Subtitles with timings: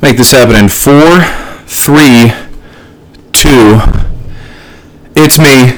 [0.00, 1.24] Make this happen in four,
[1.66, 2.30] three,
[3.32, 3.80] two.
[5.16, 5.76] It's me.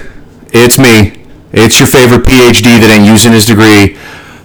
[0.53, 1.25] It's me.
[1.53, 3.97] It's your favorite PhD that ain't using his degree.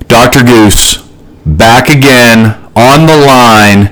[0.07, 0.46] Dr.
[0.46, 1.03] Goose,
[1.46, 3.91] back again on the line.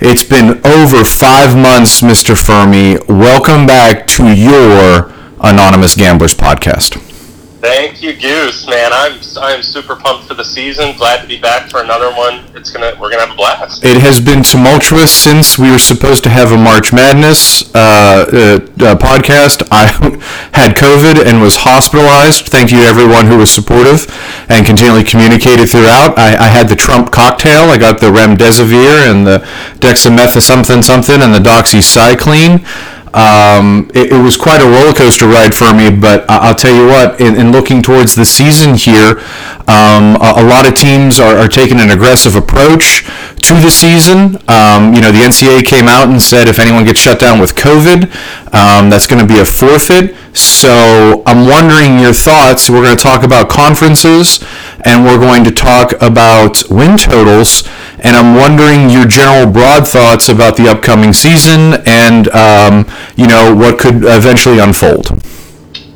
[0.00, 2.34] It's been over five months, Mr.
[2.34, 3.06] Fuhrmy.
[3.06, 7.09] Welcome back to your Anonymous Gamblers podcast.
[7.60, 8.66] Thank you, Goose.
[8.66, 10.96] Man, I'm I'm super pumped for the season.
[10.96, 12.44] Glad to be back for another one.
[12.54, 13.84] It's gonna we're gonna have a blast.
[13.84, 18.84] It has been tumultuous since we were supposed to have a March Madness uh, uh,
[18.84, 19.68] uh, podcast.
[19.70, 19.84] I
[20.54, 22.46] had COVID and was hospitalized.
[22.46, 24.06] Thank you to everyone who was supportive
[24.48, 26.16] and continually communicated throughout.
[26.16, 27.68] I, I had the Trump cocktail.
[27.68, 29.38] I got the remdesivir and the
[29.80, 32.64] dexamethasone something something and the doxycycline.
[33.12, 36.86] Um, it, it, was quite a roller coaster ride for me, but I'll tell you
[36.86, 39.18] what, in, in looking towards the season here,
[39.66, 43.02] um, a, a, lot of teams are, are, taking an aggressive approach
[43.42, 44.36] to the season.
[44.46, 47.56] Um, you know, the NCAA came out and said if anyone gets shut down with
[47.56, 48.04] COVID,
[48.54, 50.14] um, that's going to be a forfeit.
[50.32, 52.70] So I'm wondering your thoughts.
[52.70, 54.44] We're going to talk about conferences
[54.84, 57.64] and we're going to talk about win totals.
[57.98, 63.54] And I'm wondering your general broad thoughts about the upcoming season and, um, you know,
[63.54, 65.08] what could eventually unfold.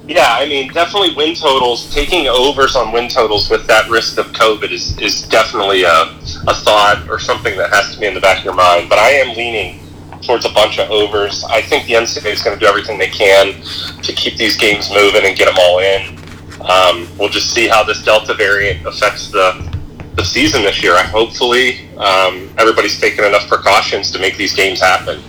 [0.07, 1.93] Yeah, I mean, definitely win totals.
[1.95, 6.03] Taking overs on win totals with that risk of COVID is, is definitely a,
[6.47, 8.91] a thought or something that has to be in the back of your mind.
[8.91, 9.81] But I am leaning
[10.25, 11.45] towards a bunch of overs.
[11.45, 13.61] I think the NCAA is going to do everything they can
[14.03, 16.19] to keep these games moving and get them all in.
[16.61, 19.73] Um, we'll just see how this Delta variant affects the
[20.17, 20.97] the season this year.
[21.03, 25.21] Hopefully, um, everybody's taking enough precautions to make these games happen.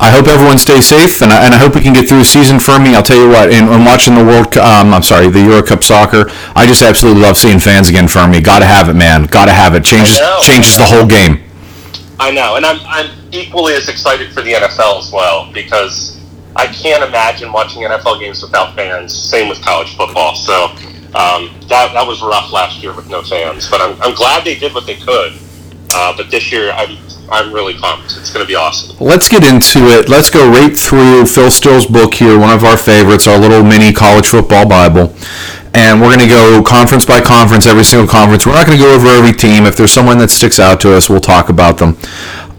[0.00, 2.24] I hope everyone stays safe, and I, and I hope we can get through the
[2.24, 2.94] season for me.
[2.94, 5.82] I'll tell you what, in, in watching the World, um, I'm sorry, the Euro Cup
[5.82, 8.40] soccer, I just absolutely love seeing fans again for me.
[8.40, 9.24] Got to have it, man.
[9.24, 9.84] Got to have it.
[9.84, 11.42] Changes changes the whole game.
[12.20, 16.18] I know, and I'm I'm equally as excited for the NFL as well because
[16.56, 19.14] I can't imagine watching NFL games without fans.
[19.14, 20.34] Same with college football.
[20.34, 20.66] So
[21.14, 24.58] um, that that was rough last year with no fans, but I'm I'm glad they
[24.58, 25.32] did what they could.
[25.94, 26.98] Uh, but this year, I'm
[27.30, 28.16] I'm really pumped.
[28.16, 28.96] It's going to be awesome.
[29.00, 30.08] Let's get into it.
[30.08, 33.92] Let's go right through Phil Steele's book here, one of our favorites, our little mini
[33.92, 35.14] college football Bible.
[35.74, 38.46] And we're going to go conference by conference, every single conference.
[38.46, 39.64] We're not going to go over every team.
[39.64, 41.96] If there's someone that sticks out to us, we'll talk about them.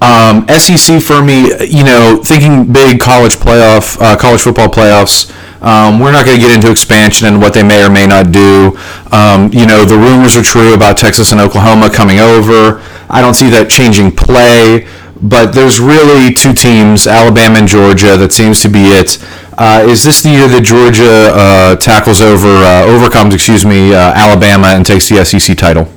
[0.01, 5.29] Um, SEC for me, you know, thinking big college playoff, uh, college football playoffs.
[5.61, 8.31] Um, we're not going to get into expansion and what they may or may not
[8.31, 8.77] do.
[9.11, 12.81] Um, you know, the rumors are true about Texas and Oklahoma coming over.
[13.09, 14.87] I don't see that changing play,
[15.21, 19.17] but there's really two teams, Alabama and Georgia, that seems to be it.
[19.57, 24.13] Uh, is this the year that Georgia uh, tackles over, uh, overcomes, excuse me, uh,
[24.13, 25.89] Alabama and takes the SEC title?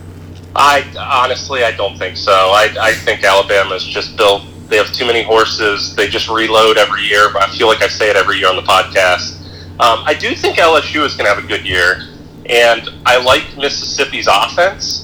[0.55, 2.33] I honestly, I don't think so.
[2.33, 4.45] I, I think Alabama's just built.
[4.69, 5.95] They have too many horses.
[5.95, 7.31] They just reload every year.
[7.33, 9.41] But I feel like I say it every year on the podcast.
[9.81, 12.09] Um, I do think LSU is going to have a good year,
[12.47, 15.03] and I like Mississippi's offense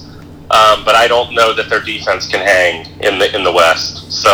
[0.50, 4.10] um, but I don't know that their defense can hang in the in the West.
[4.10, 4.30] So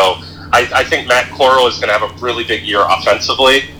[0.53, 3.71] I, I think Matt Corral is going to have a really big year offensively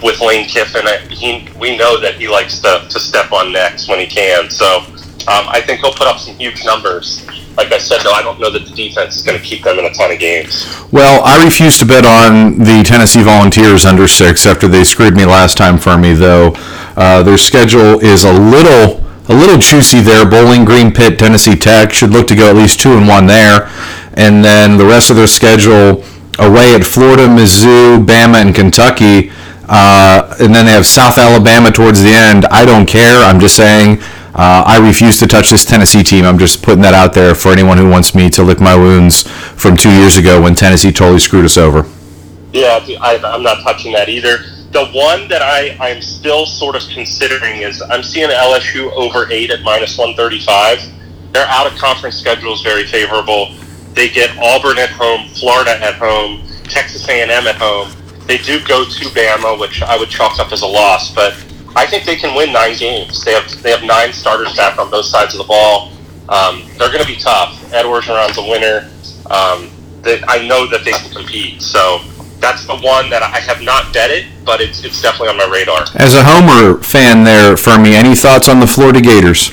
[0.00, 0.86] with Lane Kiffin.
[1.10, 4.50] He, we know that he likes to, to step on necks when he can.
[4.50, 4.84] So
[5.26, 7.26] um, I think he'll put up some huge numbers.
[7.56, 9.78] Like I said, though, I don't know that the defense is going to keep them
[9.78, 10.66] in a ton of games.
[10.92, 15.24] Well, I refuse to bet on the Tennessee Volunteers under six after they screwed me
[15.24, 16.52] last time for me, though.
[16.96, 20.28] Uh, their schedule is a little a little juicy there.
[20.28, 23.70] Bowling Green, Pitt, Tennessee Tech should look to go at least two and one there,
[24.14, 26.04] and then the rest of their schedule
[26.38, 29.30] away at Florida, Mizzou, Bama, and Kentucky.
[29.66, 32.44] Uh, and then they have South Alabama towards the end.
[32.46, 33.24] I don't care.
[33.24, 33.98] I'm just saying
[34.34, 36.24] uh, I refuse to touch this Tennessee team.
[36.24, 39.22] I'm just putting that out there for anyone who wants me to lick my wounds
[39.22, 41.88] from two years ago when Tennessee totally screwed us over.
[42.52, 44.38] Yeah, I, I'm not touching that either
[44.74, 49.50] the one that I, I'm still sort of considering is I'm seeing LSU over eight
[49.50, 51.32] at minus 135.
[51.32, 53.54] Their out of conference schedule is very favorable.
[53.92, 57.92] They get Auburn at home, Florida at home, Texas A&M at home.
[58.26, 61.34] They do go to Bama, which I would chalk up as a loss, but
[61.76, 63.24] I think they can win nine games.
[63.24, 65.90] They have they have nine starters back on both sides of the ball.
[66.28, 67.72] Um, they're going to be tough.
[67.72, 68.90] Ed Orgeron's a winner.
[69.30, 69.70] Um,
[70.02, 71.60] they, I know that they can compete.
[71.60, 72.00] So
[72.38, 75.84] that's the one that I have not betted, but it's it's definitely on my radar.
[75.96, 79.50] As a Homer fan, there Fuhrmy, any thoughts on the Florida Gators?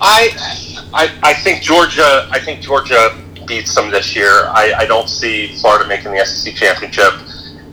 [0.00, 0.30] I,
[0.92, 2.28] I, I think Georgia.
[2.30, 4.48] I think Georgia beats them this year.
[4.48, 7.14] I, I don't see Florida making the SEC championship.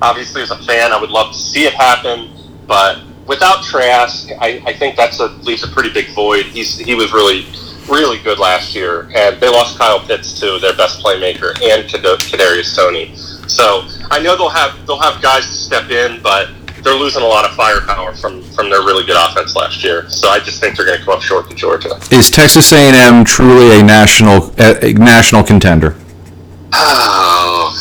[0.01, 2.31] Obviously, as a fan, I would love to see it happen,
[2.67, 6.45] but without Trask, I, I think that's a leaves a pretty big void.
[6.45, 7.45] He's he was really
[7.89, 12.75] really good last year, and they lost Kyle Pitts to their best playmaker and Kadarius
[12.75, 13.15] Toney.
[13.47, 16.49] So I know they'll have they'll have guys to step in, but
[16.83, 20.09] they're losing a lot of firepower from from their really good offense last year.
[20.09, 21.99] So I just think they're going to come up short to Georgia.
[22.11, 25.95] Is Texas A&M truly a national a national contender?
[26.73, 27.75] Oh,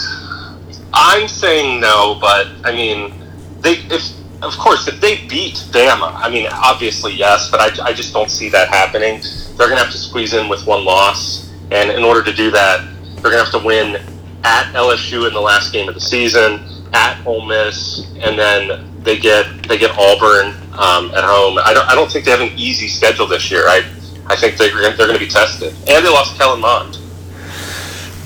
[0.93, 3.15] I'm saying no, but I mean,
[3.61, 4.11] they if
[4.45, 8.31] of course if they beat Bama, I mean obviously yes, but I, I just don't
[8.31, 9.21] see that happening.
[9.57, 12.51] They're going to have to squeeze in with one loss, and in order to do
[12.51, 13.97] that, they're going to have to win
[14.45, 16.61] at LSU in the last game of the season,
[16.93, 20.49] at Ole Miss, and then they get they get Auburn
[20.79, 21.59] um, at home.
[21.59, 23.63] I don't I don't think they have an easy schedule this year.
[23.67, 23.85] I
[24.27, 26.99] I think they're they're going to be tested, and they lost Kellen Mond.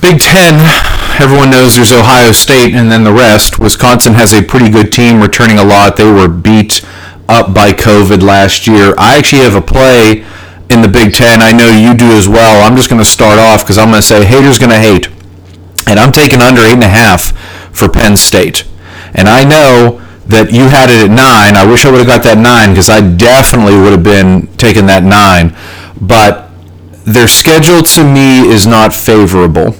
[0.00, 0.54] Big Ten,
[1.20, 3.58] everyone knows there's Ohio State and then the rest.
[3.58, 5.96] Wisconsin has a pretty good team, returning a lot.
[5.96, 6.84] They were beat
[7.28, 8.94] up by COVID last year.
[8.96, 10.24] I actually have a play
[10.70, 11.42] in the Big Ten.
[11.42, 12.62] I know you do as well.
[12.62, 15.08] I'm just going to start off because I'm going to say haters going to hate,
[15.86, 17.36] and I'm taking under eight and a half
[17.76, 18.64] for Penn State.
[19.14, 21.56] And I know that you had it at nine.
[21.56, 24.86] I wish I would have got that nine because I definitely would have been taking
[24.86, 25.56] that nine.
[26.00, 26.50] But
[27.06, 29.74] their schedule to me is not favorable.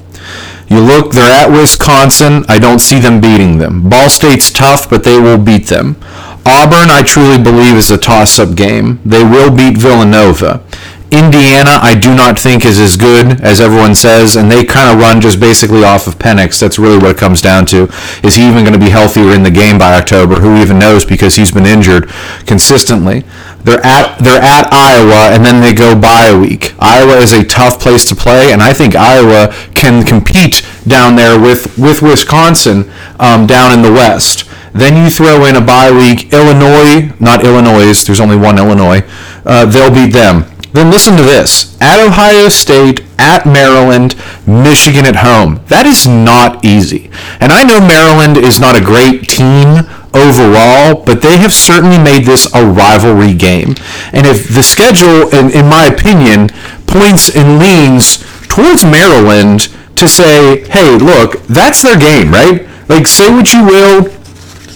[0.68, 2.44] You look, they're at Wisconsin.
[2.48, 3.88] I don't see them beating them.
[3.88, 5.96] Ball State's tough, but they will beat them.
[6.44, 9.00] Auburn, I truly believe, is a toss up game.
[9.04, 10.62] They will beat Villanova.
[11.10, 15.00] Indiana, I do not think is as good as everyone says, and they kind of
[15.00, 16.60] run just basically off of Penix.
[16.60, 17.88] That's really what it comes down to.
[18.22, 20.36] Is he even going to be healthier in the game by October?
[20.36, 22.10] Who even knows because he's been injured
[22.44, 23.24] consistently.
[23.64, 26.74] They're at they're at Iowa, and then they go by a week.
[26.78, 31.40] Iowa is a tough place to play, and I think Iowa can compete down there
[31.40, 34.44] with with Wisconsin um, down in the West.
[34.74, 36.32] Then you throw in a bye week.
[36.32, 38.04] Illinois, not Illinois.
[38.04, 39.02] There's only one Illinois.
[39.44, 40.44] Uh, they'll beat them.
[40.72, 41.80] Then listen to this.
[41.80, 44.14] At Ohio State, at Maryland,
[44.46, 45.60] Michigan at home.
[45.68, 47.10] That is not easy.
[47.40, 49.84] And I know Maryland is not a great team
[50.14, 53.74] overall, but they have certainly made this a rivalry game.
[54.12, 56.48] And if the schedule, in, in my opinion,
[56.86, 62.66] points and leans towards Maryland to say, hey, look, that's their game, right?
[62.88, 64.06] Like, say what you will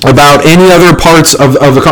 [0.05, 1.83] about any other parts of, of the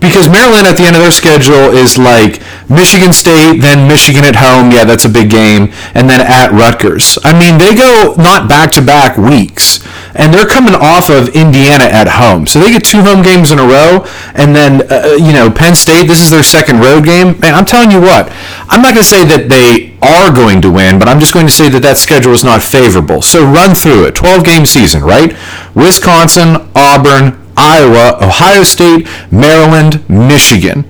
[0.00, 2.40] because Maryland at the end of their schedule is like
[2.70, 4.70] Michigan State, then Michigan at home.
[4.70, 7.18] Yeah, that's a big game, and then at Rutgers.
[7.24, 9.80] I mean, they go not back to back weeks,
[10.14, 13.58] and they're coming off of Indiana at home, so they get two home games in
[13.58, 16.06] a row, and then uh, you know Penn State.
[16.06, 18.30] This is their second road game, and I'm telling you what,
[18.68, 21.46] I'm not going to say that they are going to win, but I'm just going
[21.46, 23.22] to say that that schedule is not favorable.
[23.22, 24.14] So run through it.
[24.14, 25.34] 12 game season, right?
[25.74, 30.84] Wisconsin, Auburn, Iowa, Ohio State, Maryland, Michigan.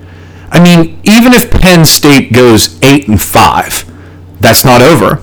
[0.51, 3.85] I mean, even if Penn State goes eight and five,
[4.39, 5.21] that's not over.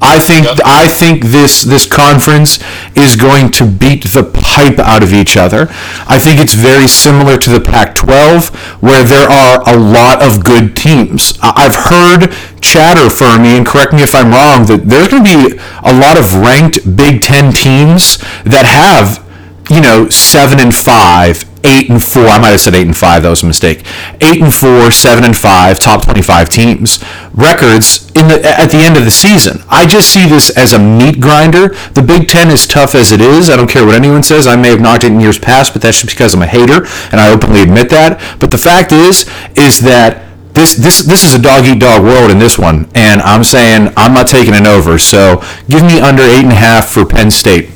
[0.00, 0.46] I think.
[0.64, 2.60] I think this this conference
[2.94, 5.66] is going to beat the pipe out of each other.
[6.06, 10.76] I think it's very similar to the Pac-12, where there are a lot of good
[10.76, 11.36] teams.
[11.42, 12.30] I've heard
[12.60, 16.16] chatter Fuhrmy, and correct me if I'm wrong, that there's going to be a lot
[16.16, 19.24] of ranked Big Ten teams that have
[19.70, 22.26] you know, seven and five, eight and four.
[22.26, 23.22] I might have said eight and five.
[23.22, 23.84] That was a mistake.
[24.20, 27.02] Eight and four, seven and five, top twenty-five teams
[27.32, 29.62] records in the at the end of the season.
[29.68, 31.68] I just see this as a meat grinder.
[31.94, 33.50] The Big Ten is tough as it is.
[33.50, 34.46] I don't care what anyone says.
[34.46, 36.86] I may have knocked it in years past, but that's just because I'm a hater,
[37.12, 38.38] and I openly admit that.
[38.40, 42.30] But the fact is, is that this this this is a dog eat dog world
[42.30, 44.98] in this one, and I'm saying I'm not taking it over.
[44.98, 47.70] So give me under eight and a half for Penn State.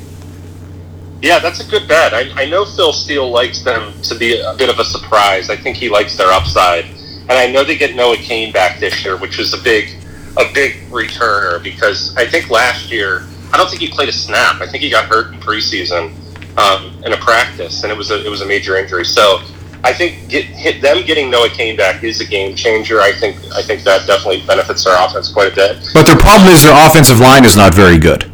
[1.23, 2.13] Yeah, that's a good bet.
[2.13, 5.51] I, I know Phil Steele likes them to be a bit of a surprise.
[5.51, 9.05] I think he likes their upside, and I know they get Noah Cain back this
[9.05, 9.91] year, which is a big,
[10.37, 14.61] a big returner because I think last year I don't think he played a snap.
[14.61, 16.13] I think he got hurt in preseason
[16.59, 19.05] um, in a practice, and it was a it was a major injury.
[19.05, 19.43] So
[19.85, 23.01] I think get, hit, them getting Noah Cain back is a game changer.
[23.01, 25.89] I think I think that definitely benefits their offense quite a bit.
[25.95, 28.31] But their problem is their offensive line is not very good.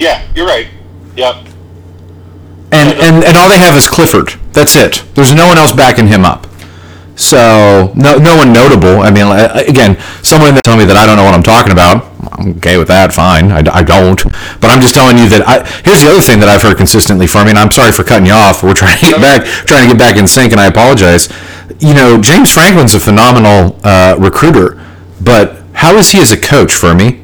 [0.00, 0.66] Yeah, you're right.
[1.16, 1.53] Yep.
[2.74, 4.34] And, and, and all they have is Clifford.
[4.52, 5.04] That's it.
[5.14, 6.46] There's no one else backing him up.
[7.16, 9.00] So no no one notable.
[9.00, 9.30] I mean,
[9.68, 12.10] again, someone that tell me that I don't know what I'm talking about.
[12.32, 13.12] I'm okay with that.
[13.12, 13.52] Fine.
[13.52, 14.20] I, I don't.
[14.58, 15.46] But I'm just telling you that.
[15.46, 18.02] I, here's the other thing that I've heard consistently from me, and I'm sorry for
[18.02, 18.62] cutting you off.
[18.62, 21.30] We're trying to get back trying to get back in sync, and I apologize.
[21.78, 24.82] You know, James Franklin's a phenomenal uh, recruiter,
[25.22, 27.23] but how is he as a coach Fuhrmy?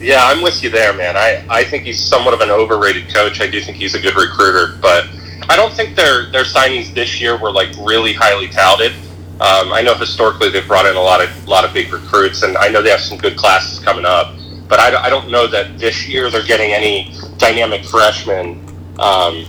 [0.00, 1.16] Yeah, I'm with you there, man.
[1.16, 3.40] I, I think he's somewhat of an overrated coach.
[3.40, 5.08] I do think he's a good recruiter, but
[5.48, 8.92] I don't think their their signings this year were like really highly touted.
[9.40, 12.42] Um, I know historically they've brought in a lot of a lot of big recruits,
[12.42, 14.36] and I know they have some good classes coming up.
[14.68, 18.64] But I, I don't know that this year they're getting any dynamic freshmen
[18.98, 19.46] um,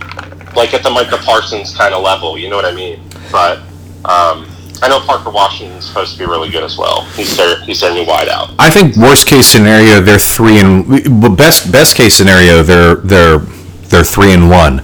[0.56, 2.38] like at the Micah Parsons kind of level.
[2.38, 3.00] You know what I mean?
[3.30, 3.58] But
[4.04, 4.49] um,
[4.82, 7.04] I know Parker Washington's supposed to be really good as well.
[7.16, 8.54] He's their he's their new wideout.
[8.58, 14.04] I think worst case scenario they're three and best best case scenario they're they're they're
[14.04, 14.82] three and one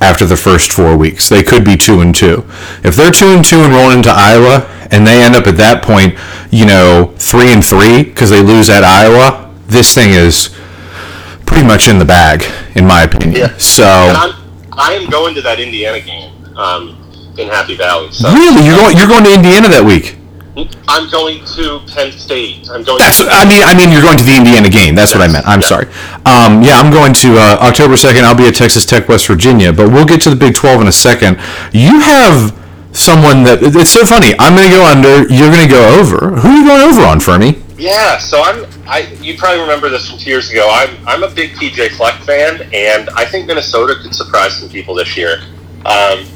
[0.00, 1.28] after the first four weeks.
[1.28, 2.44] They could be two and two.
[2.82, 5.82] If they're two and two and rolling into Iowa and they end up at that
[5.82, 6.14] point,
[6.50, 10.50] you know, three and three because they lose at Iowa, this thing is
[11.46, 12.44] pretty much in the bag,
[12.76, 13.32] in my opinion.
[13.32, 13.56] Yeah.
[13.56, 17.03] So I am going to that Indiana game um,
[17.38, 18.10] in Happy Valley.
[18.12, 18.32] So.
[18.32, 20.18] Really, you're going you're going to Indiana that week?
[20.86, 22.70] I'm going to Penn State.
[22.70, 22.98] I'm going.
[22.98, 23.18] That's.
[23.18, 24.94] To- I mean, I mean, you're going to the Indiana game.
[24.94, 25.18] That's yes.
[25.18, 25.46] what I meant.
[25.46, 25.66] I'm yeah.
[25.66, 25.86] sorry.
[26.22, 28.24] Um, yeah, I'm going to uh, October second.
[28.24, 29.72] I'll be at Texas Tech, West Virginia.
[29.72, 31.38] But we'll get to the Big 12 in a second.
[31.72, 32.54] You have
[32.92, 34.34] someone that it's so funny.
[34.38, 35.26] I'm going to go under.
[35.26, 36.38] You're going to go over.
[36.38, 37.58] Who are you going over on, Fuhrmy?
[37.76, 38.18] Yeah.
[38.18, 38.64] So I'm.
[38.86, 39.10] I.
[39.18, 40.70] You probably remember this from two years ago.
[40.70, 40.94] I'm.
[41.02, 45.16] I'm a big PJ Fleck fan, and I think Minnesota could surprise some people this
[45.16, 45.42] year.
[45.84, 46.30] Um,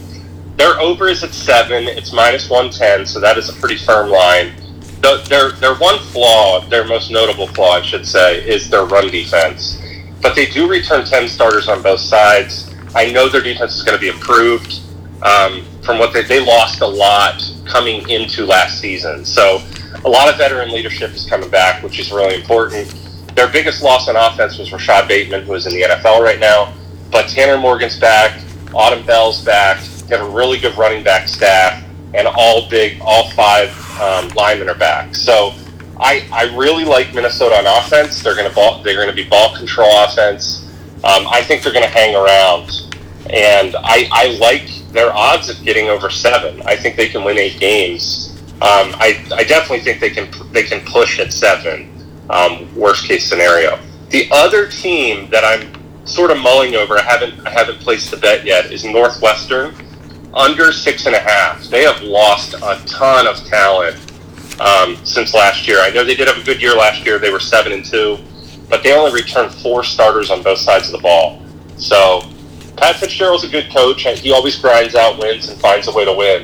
[0.58, 1.86] their over is at seven.
[1.86, 4.52] It's minus one ten, so that is a pretty firm line.
[5.00, 9.08] The, their their one flaw, their most notable flaw, I should say, is their run
[9.08, 9.80] defense.
[10.20, 12.74] But they do return ten starters on both sides.
[12.94, 14.80] I know their defense is going to be improved
[15.22, 19.24] um, from what they they lost a lot coming into last season.
[19.24, 19.62] So
[20.04, 22.92] a lot of veteran leadership is coming back, which is really important.
[23.36, 26.74] Their biggest loss on offense was Rashod Bateman, who is in the NFL right now.
[27.12, 28.42] But Tanner Morgan's back,
[28.74, 31.84] Autumn Bell's back, they have a really good running back staff,
[32.14, 35.14] and all big, all five um, linemen are back.
[35.14, 35.52] So
[35.98, 38.22] I, I really like Minnesota on offense.
[38.22, 40.64] They're going to ball, they're going to be ball control offense.
[41.04, 42.96] Um, I think they're going to hang around,
[43.30, 46.62] and I, I like their odds of getting over seven.
[46.62, 48.34] I think they can win eight games.
[48.54, 51.94] Um, I, I definitely think they can they can push at seven.
[52.30, 53.78] Um, worst case scenario.
[54.10, 55.72] The other team that I'm
[56.06, 59.74] sort of mulling over, I haven't I haven't placed the bet yet, is Northwestern
[60.34, 61.62] under six and a half.
[61.64, 63.96] They have lost a ton of talent
[64.60, 65.80] um, since last year.
[65.80, 67.18] I know they did have a good year last year.
[67.18, 68.18] They were seven and two,
[68.68, 71.42] but they only returned four starters on both sides of the ball.
[71.76, 72.22] So
[72.76, 74.02] Pat Fitzgerald's a good coach.
[74.02, 76.42] He always grinds out wins and finds a way to win.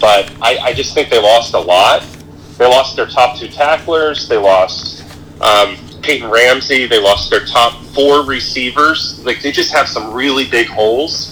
[0.00, 2.04] But I, I just think they lost a lot.
[2.58, 4.28] They lost their top two tacklers.
[4.28, 5.04] They lost
[5.40, 6.86] um, Peyton Ramsey.
[6.86, 9.24] They lost their top four receivers.
[9.24, 11.31] Like they just have some really big holes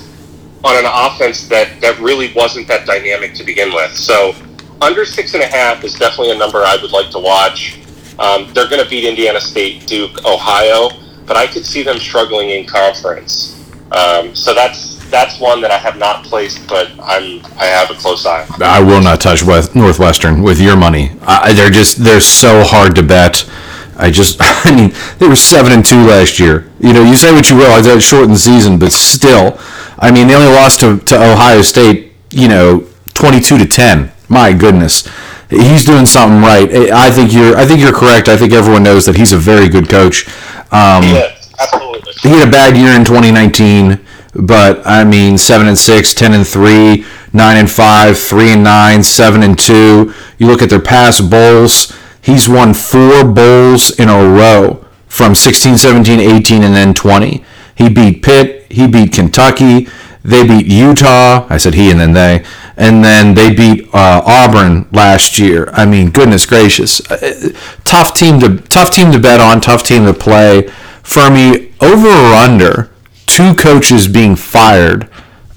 [0.65, 3.97] on an offense that, that really wasn't that dynamic to begin with.
[3.97, 4.35] So
[4.81, 7.79] under six and a half is definitely a number I would like to watch.
[8.19, 10.91] Um, they're going to beat Indiana State, Duke, Ohio,
[11.27, 13.57] but I could see them struggling in conference.
[13.93, 17.95] Um, so that's that's one that I have not placed, but I'm I have a
[17.95, 18.47] close eye.
[18.61, 21.11] I will not touch West, Northwestern with your money.
[21.23, 23.49] I, they're just they're so hard to bet.
[23.97, 26.71] I just I mean they were seven and two last year.
[26.79, 27.71] You know you say what you will.
[27.71, 29.59] I shortened the season, but still
[30.01, 34.11] I mean, they only lost to, to Ohio State, you know, 22 to 10.
[34.29, 35.09] My goodness.
[35.51, 36.71] He's doing something right.
[36.93, 38.29] I think you're I think you're correct.
[38.29, 40.29] I think everyone knows that he's a very good coach.
[40.71, 42.13] Um, yeah, absolutely.
[42.23, 43.99] He had a bad year in 2019,
[44.35, 49.03] but I mean, 7 and 6, 10 and 3, 9 and 5, 3 and 9,
[49.03, 50.15] 7 and 2.
[50.39, 51.93] You look at their past bowls,
[52.23, 57.45] he's won 4 bowls in a row from 16, 17, 18 and then 20.
[57.81, 58.71] He beat Pitt.
[58.71, 59.89] He beat Kentucky.
[60.23, 61.47] They beat Utah.
[61.49, 62.45] I said he and then they.
[62.77, 65.71] And then they beat uh, Auburn last year.
[65.73, 67.53] I mean, goodness gracious, uh,
[67.85, 69.63] tough team to tough team to bet on.
[69.63, 70.63] Tough team to play.
[71.03, 72.91] Fuhrmy over or under
[73.27, 75.09] two coaches being fired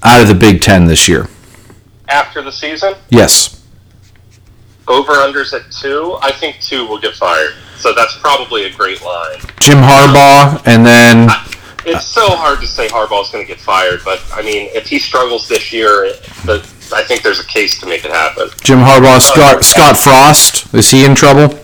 [0.02, 1.28] out of the Big Ten this year.
[2.08, 2.94] After the season?
[3.10, 3.62] Yes.
[4.88, 6.16] Over unders at two.
[6.22, 7.54] I think two will get fired.
[7.76, 9.40] So that's probably a great line.
[9.60, 11.28] Jim Harbaugh, and then.
[11.28, 11.50] I,
[11.86, 14.98] it's so hard to say Harbaugh's going to get fired, but I mean, if he
[14.98, 16.12] struggles this year,
[16.44, 18.48] the, I think there's a case to make it happen.
[18.62, 21.58] Jim Harbaugh, Scott, uh, Scott Frost, is he in trouble?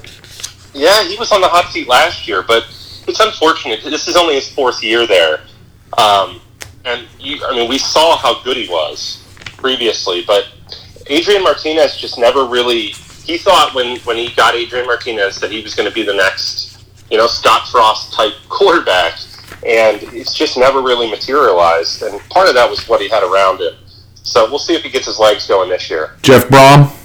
[0.74, 2.64] Yeah, he was on the hot seat last year, but
[3.08, 3.82] it's unfortunate.
[3.82, 5.40] This is only his fourth year there,
[5.98, 6.40] um,
[6.84, 9.24] and you, I mean, we saw how good he was
[9.56, 10.48] previously, but
[11.06, 12.94] Adrian Martinez just never really.
[13.24, 16.14] He thought when when he got Adrian Martinez that he was going to be the
[16.14, 19.18] next, you know, Scott Frost type quarterback
[19.66, 22.02] and it's just never really materialized.
[22.02, 23.74] And part of that was what he had around him.
[24.14, 26.16] So we'll see if he gets his legs going this year.
[26.22, 26.96] Jeff Brohm?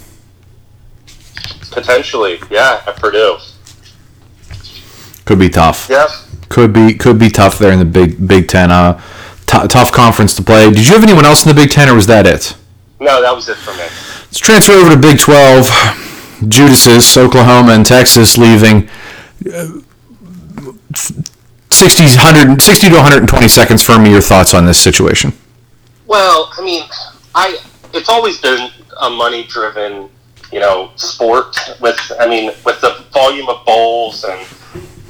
[1.71, 3.37] Potentially, yeah, at Purdue.
[5.25, 5.87] Could be tough.
[5.89, 6.07] Yeah.
[6.49, 8.71] Could be could be tough there in the Big Big Ten.
[8.71, 9.01] Uh,
[9.47, 10.69] t- tough conference to play.
[10.69, 12.55] Did you have anyone else in the Big Ten, or was that it?
[12.99, 13.79] No, that was it for me.
[13.79, 15.69] Let's transfer over to Big 12.
[16.47, 18.89] Judases, Oklahoma and Texas leaving.
[19.51, 19.81] Uh,
[21.89, 24.09] 60, 100, 60 to 120 seconds Fuhrmy.
[24.09, 25.33] Your thoughts on this situation?
[26.07, 26.83] Well, I mean,
[27.35, 27.59] I
[27.93, 30.09] it's always been a money-driven,
[30.51, 31.55] you know, sport.
[31.79, 34.47] With I mean, with the volume of bowls and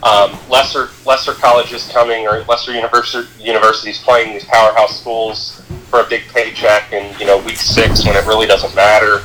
[0.03, 6.07] um, lesser lesser colleges coming or lesser universi- universities playing these powerhouse schools for a
[6.09, 9.21] big paycheck in you know week six when it really doesn't matter.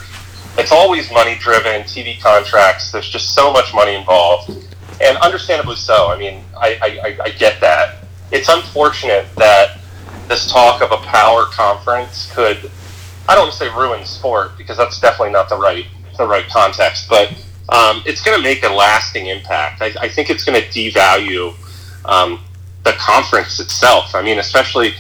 [0.57, 2.93] It's always money-driven, TV contracts.
[2.93, 4.70] There's just so much money involved
[5.01, 6.09] and understandably so.
[6.09, 8.05] I mean, I, I, I get that.
[8.33, 9.79] It's unfortunate that
[10.29, 12.71] this talk of a power conference could,
[13.29, 16.47] I don't want to say ruin sport because that's definitely not the right the right
[16.49, 17.29] context, but
[17.71, 19.81] um, it's going to make a lasting impact.
[19.81, 21.55] I, I think it's going to devalue
[22.05, 22.41] um,
[22.85, 24.15] the conference itself.
[24.15, 24.95] I mean, especially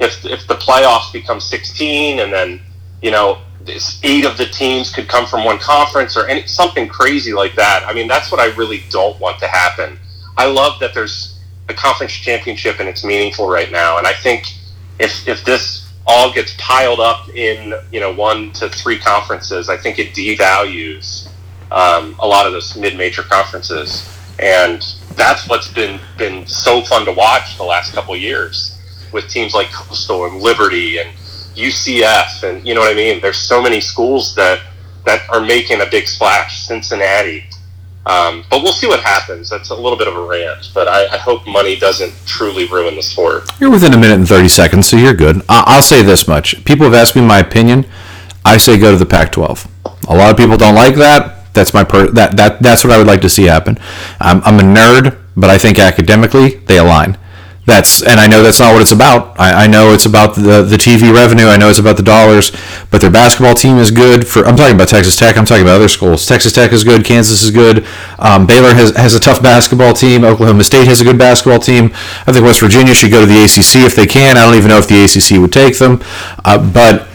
[0.00, 2.60] if if the playoffs become 16 and then
[3.02, 3.38] you know
[4.02, 7.84] eight of the teams could come from one conference or any, something crazy like that.
[7.86, 9.98] I mean, that's what I really don't want to happen.
[10.36, 13.98] I love that there's a conference championship and it's meaningful right now.
[13.98, 14.46] And I think
[14.98, 19.76] if, if this all gets piled up in, you know, one to three conferences, I
[19.76, 21.28] think it devalues
[21.72, 24.08] um, a lot of those mid-major conferences.
[24.38, 24.82] And
[25.14, 28.80] that's what's been, been so fun to watch the last couple years
[29.12, 31.10] with teams like Coastal and Liberty and–
[31.56, 33.20] UCF, and you know what I mean.
[33.20, 34.60] There's so many schools that
[35.04, 36.66] that are making a big splash.
[36.66, 37.44] Cincinnati,
[38.06, 39.50] um, but we'll see what happens.
[39.50, 42.94] That's a little bit of a rant, but I, I, hope money doesn't truly ruin
[42.94, 43.50] the sport.
[43.60, 45.42] You're within a minute and 30 seconds, so you're good.
[45.48, 46.64] I'll say this much.
[46.64, 47.84] People have asked me my opinion.
[48.44, 49.68] I say go to the Pac-12.
[50.08, 51.52] A lot of people don't like that.
[51.52, 53.78] That's my per- that that that's what I would like to see happen.
[54.20, 57.18] I'm, I'm a nerd, but I think academically they align
[57.66, 59.38] that's and I know that's not what it's about.
[59.40, 61.46] I, I, know it's about the the TV revenue.
[61.46, 62.52] I know it's about the dollars.
[62.92, 64.26] But their basketball team is good.
[64.26, 65.36] For I'm talking about Texas Tech.
[65.36, 66.24] I'm talking about other schools.
[66.24, 67.04] Texas Tech is good.
[67.04, 67.84] Kansas is good.
[68.20, 70.24] Um, Baylor has has a tough basketball team.
[70.24, 71.90] Oklahoma State has a good basketball team.
[72.26, 74.36] I think West Virginia should go to the ACC if they can.
[74.36, 76.00] I don't even know if the ACC would take them.
[76.44, 77.08] Uh, but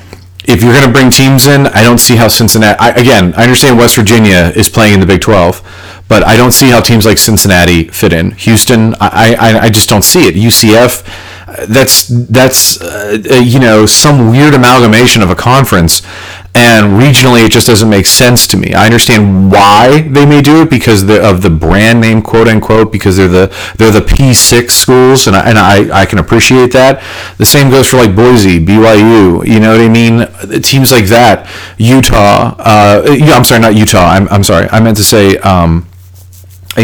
[0.45, 2.79] if you're going to bring teams in, I don't see how Cincinnati.
[2.79, 5.61] I, again, I understand West Virginia is playing in the Big 12
[6.11, 8.31] but I don't see how teams like Cincinnati fit in.
[8.31, 10.35] Houston, I, I, I just don't see it.
[10.35, 11.07] UCF,
[11.68, 16.01] that's that's uh, you know some weird amalgamation of a conference,
[16.53, 18.74] and regionally it just doesn't make sense to me.
[18.74, 23.18] I understand why they may do it because of the brand name, quote unquote, because
[23.18, 27.03] they're the they're the P6 schools, and I, and I, I can appreciate that.
[27.37, 29.46] The same goes for like Boise, BYU.
[29.48, 30.61] You know what I mean?
[30.61, 32.55] Teams like that, Utah.
[32.59, 34.05] Uh, I'm sorry, not Utah.
[34.05, 34.68] I'm I'm sorry.
[34.70, 35.37] I meant to say.
[35.37, 35.87] Um,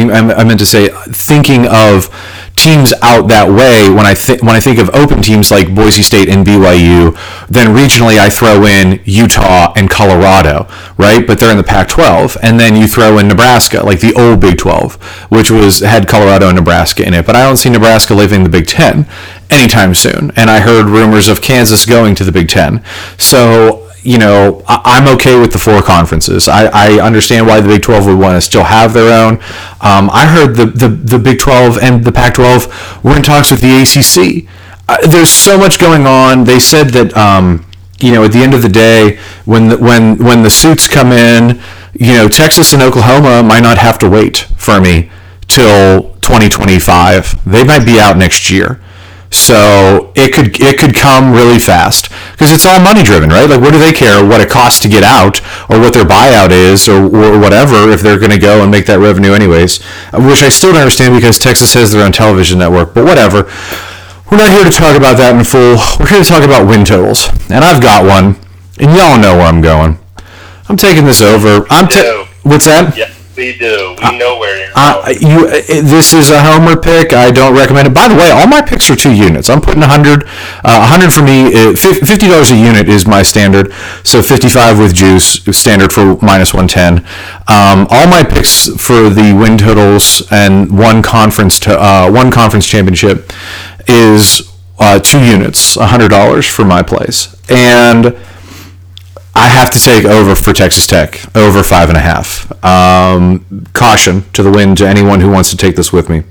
[0.04, 2.10] I, meant to say, thinking of
[2.56, 6.28] teams out that way when I when I think of open teams like Boise State
[6.28, 7.16] and BYU,
[7.48, 11.26] then regionally I throw in Utah and Colorado, right?
[11.26, 14.58] But they're in the Pac-12, and then you throw in Nebraska, like the old Big
[14.58, 14.96] 12,
[15.30, 17.26] which was had Colorado and Nebraska in it.
[17.26, 19.06] But I don't see Nebraska leaving the Big Ten
[19.50, 22.84] anytime soon, and I heard rumors of Kansas going to the Big Ten.
[23.18, 26.48] So you know, I, am okay with the four conferences.
[26.48, 29.36] I, I understand why the Big 12 would want to still have their own.
[29.82, 33.52] Um, I heard the, the, the Big 12 and the Pac 12 were in talks
[33.52, 34.50] with the ACC.
[34.88, 36.46] Uh, there's so much going on.
[36.46, 37.66] They said that, um,
[38.00, 41.12] you know, at the end of the day, when the, when when the suits come
[41.12, 41.62] in,
[41.94, 45.10] you know, Texas and Oklahoma might not have to wait for me
[45.48, 47.44] till 2025.
[47.46, 48.82] They might be out next year.
[49.30, 53.50] So it could it could come really fast because it's all money driven, right?
[53.50, 56.52] Like, what do they care what it costs to get out or what their buyout
[56.52, 59.84] is or, or whatever if they're going to go and make that revenue anyways?
[60.14, 63.44] Which I still don't understand because Texas has their own television network, but whatever.
[64.32, 65.78] We're not here to talk about that in full.
[66.00, 68.36] We're here to talk about win totals, and I've got one,
[68.80, 70.00] and y'all know where I'm going.
[70.68, 71.66] I'm taking this over.
[71.70, 72.98] I'm ta- what's that?
[72.98, 73.08] Yeah.
[73.38, 73.96] We do.
[74.00, 77.14] We uh, know where you're uh, you, uh, this is a homer pick.
[77.14, 77.94] I don't recommend it.
[77.94, 79.48] By the way, all my picks are two units.
[79.48, 80.24] I'm putting 100.
[80.24, 81.54] Uh, 100 for me.
[81.54, 83.72] Uh, $50 a unit is my standard.
[84.04, 87.06] So 55 with juice, standard for minus 110.
[87.48, 92.66] Um, all my picks for the win totals and one conference to uh, one conference
[92.66, 93.32] championship
[93.88, 97.36] is uh, two units, $100 for my place.
[97.50, 98.18] And
[99.38, 102.52] I have to take over for Texas Tech, over five and a half.
[102.66, 106.24] Um, caution to the wind to anyone who wants to take this with me.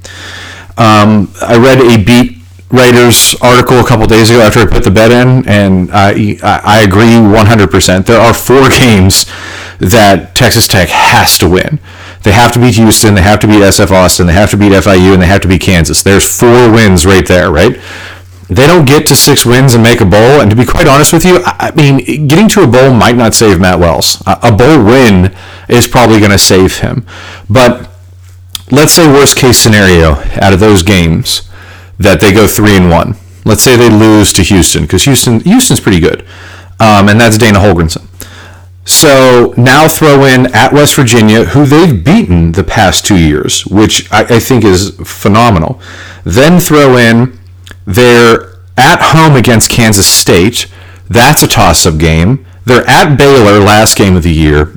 [0.77, 2.39] Um, I read a beat
[2.71, 6.83] writers article a couple days ago after I put the bet in, and I, I
[6.83, 8.07] agree 100%.
[8.07, 9.27] There are four games
[9.79, 11.79] that Texas Tech has to win.
[12.25, 14.73] They have to beat Houston, they have to beat SF Austin, they have to beat
[14.73, 16.03] FIU, and they have to beat Kansas.
[16.03, 17.79] There's four wins right there, right?
[18.49, 20.41] They don't get to six wins and make a bowl.
[20.41, 23.35] And to be quite honest with you, I mean, getting to a bowl might not
[23.35, 24.23] save Matt Wells.
[24.27, 25.35] A bowl win
[25.69, 27.05] is probably going to save him.
[27.51, 27.91] But
[28.71, 31.49] let's say worst case scenario out of those games
[31.99, 33.17] that they go three and one.
[33.45, 36.27] Let's say they lose to Houston because Houston Houston's pretty good,
[36.81, 38.05] um, and that's Dana Holgorsen.
[38.85, 44.11] So now throw in at West Virginia, who they've beaten the past two years, which
[44.13, 45.81] I, I think is phenomenal.
[46.25, 47.39] Then throw in
[47.87, 50.67] they're at home against Kansas State.
[51.09, 52.45] That's a toss-up game.
[52.65, 54.77] They're at Baylor last game of the year.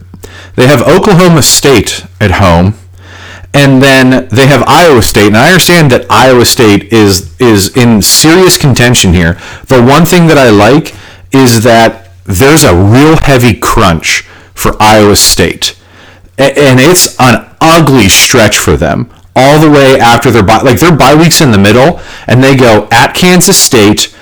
[0.56, 2.76] They have Oklahoma State at home.
[3.52, 5.28] And then they have Iowa State.
[5.28, 9.34] And I understand that Iowa State is is in serious contention here.
[9.66, 10.94] The one thing that I like
[11.32, 14.22] is that there's a real heavy crunch
[14.54, 15.76] for Iowa State.
[16.38, 20.62] And it's an ugly stretch for them all the way after their bye.
[20.62, 24.14] Like their bye week's in the middle, and they go at Kansas State,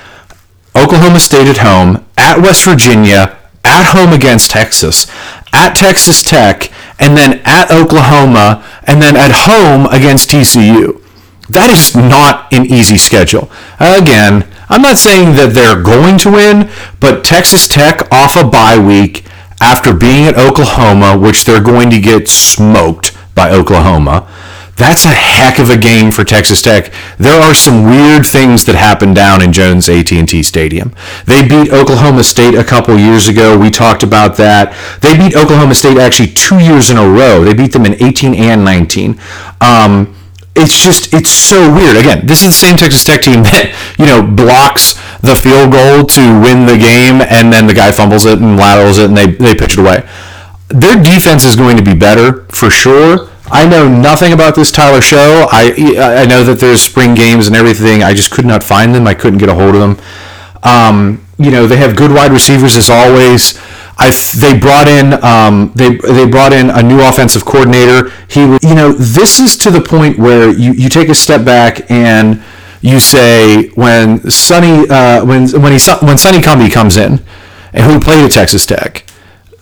[0.75, 5.07] Oklahoma State at home, at West Virginia, at home against Texas,
[5.53, 11.01] at Texas Tech, and then at Oklahoma, and then at home against TCU.
[11.49, 13.49] That is not an easy schedule.
[13.79, 18.77] Again, I'm not saying that they're going to win, but Texas Tech off a bye
[18.77, 19.25] week
[19.59, 24.27] after being at Oklahoma, which they're going to get smoked by Oklahoma.
[24.77, 26.93] That's a heck of a game for Texas Tech.
[27.17, 30.93] There are some weird things that happen down in Jones AT&T Stadium.
[31.25, 33.57] They beat Oklahoma State a couple years ago.
[33.57, 34.77] We talked about that.
[35.01, 37.43] They beat Oklahoma State actually two years in a row.
[37.43, 39.19] They beat them in 18 and 19.
[39.61, 40.15] Um,
[40.55, 41.97] it's just it's so weird.
[41.97, 46.05] Again, this is the same Texas Tech team that you know blocks the field goal
[46.05, 49.27] to win the game, and then the guy fumbles it and laterals it, and they
[49.27, 50.07] they pitch it away.
[50.69, 53.29] Their defense is going to be better for sure.
[53.49, 55.47] I know nothing about this Tyler Shough.
[55.51, 58.03] I I know that there's spring games and everything.
[58.03, 59.07] I just could not find them.
[59.07, 60.05] I couldn't get a hold of them.
[60.63, 63.59] Um, you know they have good wide receivers as always.
[63.97, 68.11] I they brought in um, they they brought in a new offensive coordinator.
[68.29, 71.89] He you know this is to the point where you, you take a step back
[71.89, 72.43] and
[72.81, 77.23] you say when Sonny uh, when when he when Sonny Cumbie comes in
[77.73, 79.06] and who played at Texas Tech,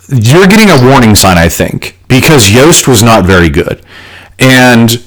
[0.10, 3.84] you're getting a warning sign I think because Yost was not very good,
[4.40, 5.04] and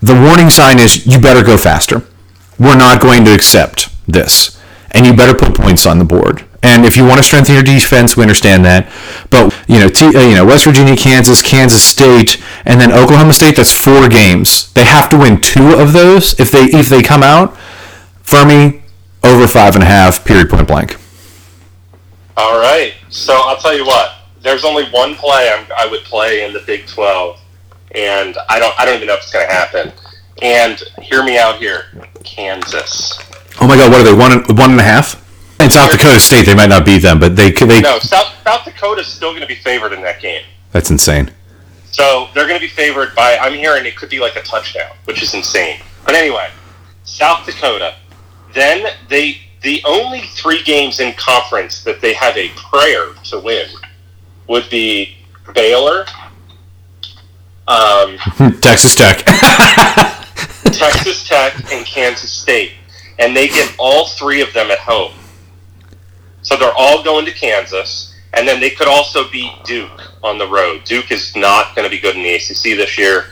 [0.00, 2.02] the warning sign is you better go faster.
[2.58, 4.60] We're not going to accept this,
[4.90, 6.44] and you better put points on the board.
[6.62, 8.90] And if you want to strengthen your defense, we understand that.
[9.30, 13.32] But you know, T, uh, you know, West Virginia, Kansas, Kansas State, and then Oklahoma
[13.32, 13.56] State.
[13.56, 14.72] That's four games.
[14.74, 17.56] They have to win two of those if they if they come out.
[18.24, 18.82] Fuhrmy
[19.24, 20.24] over five and a half.
[20.24, 20.50] Period.
[20.50, 20.96] Point blank.
[22.36, 22.94] All right.
[23.08, 24.19] So I'll tell you what.
[24.42, 27.38] There's only one play I'm, I would play in the Big 12,
[27.94, 29.92] and I don't I don't even know if it's going to happen.
[30.42, 31.84] And hear me out here,
[32.24, 33.18] Kansas.
[33.60, 33.90] Oh my God!
[33.90, 34.14] What are they?
[34.14, 35.26] One one and a half?
[35.60, 37.82] In South Dakota State, they might not beat them, but they they.
[37.82, 40.44] No, South South Dakota's still going to be favored in that game.
[40.72, 41.30] That's insane.
[41.90, 43.36] So they're going to be favored by.
[43.36, 45.80] I'm hearing it could be like a touchdown, which is insane.
[46.06, 46.48] But anyway,
[47.04, 47.96] South Dakota.
[48.54, 53.68] Then they the only three games in conference that they have a prayer to win
[54.50, 55.16] would be
[55.54, 56.04] Baylor,
[57.68, 58.18] um,
[58.60, 59.18] Texas Tech,
[60.64, 62.72] Texas Tech, and Kansas State,
[63.20, 65.12] and they get all three of them at home.
[66.42, 70.48] So they're all going to Kansas, and then they could also beat Duke on the
[70.48, 70.82] road.
[70.82, 73.26] Duke is not going to be good in the ACC this year,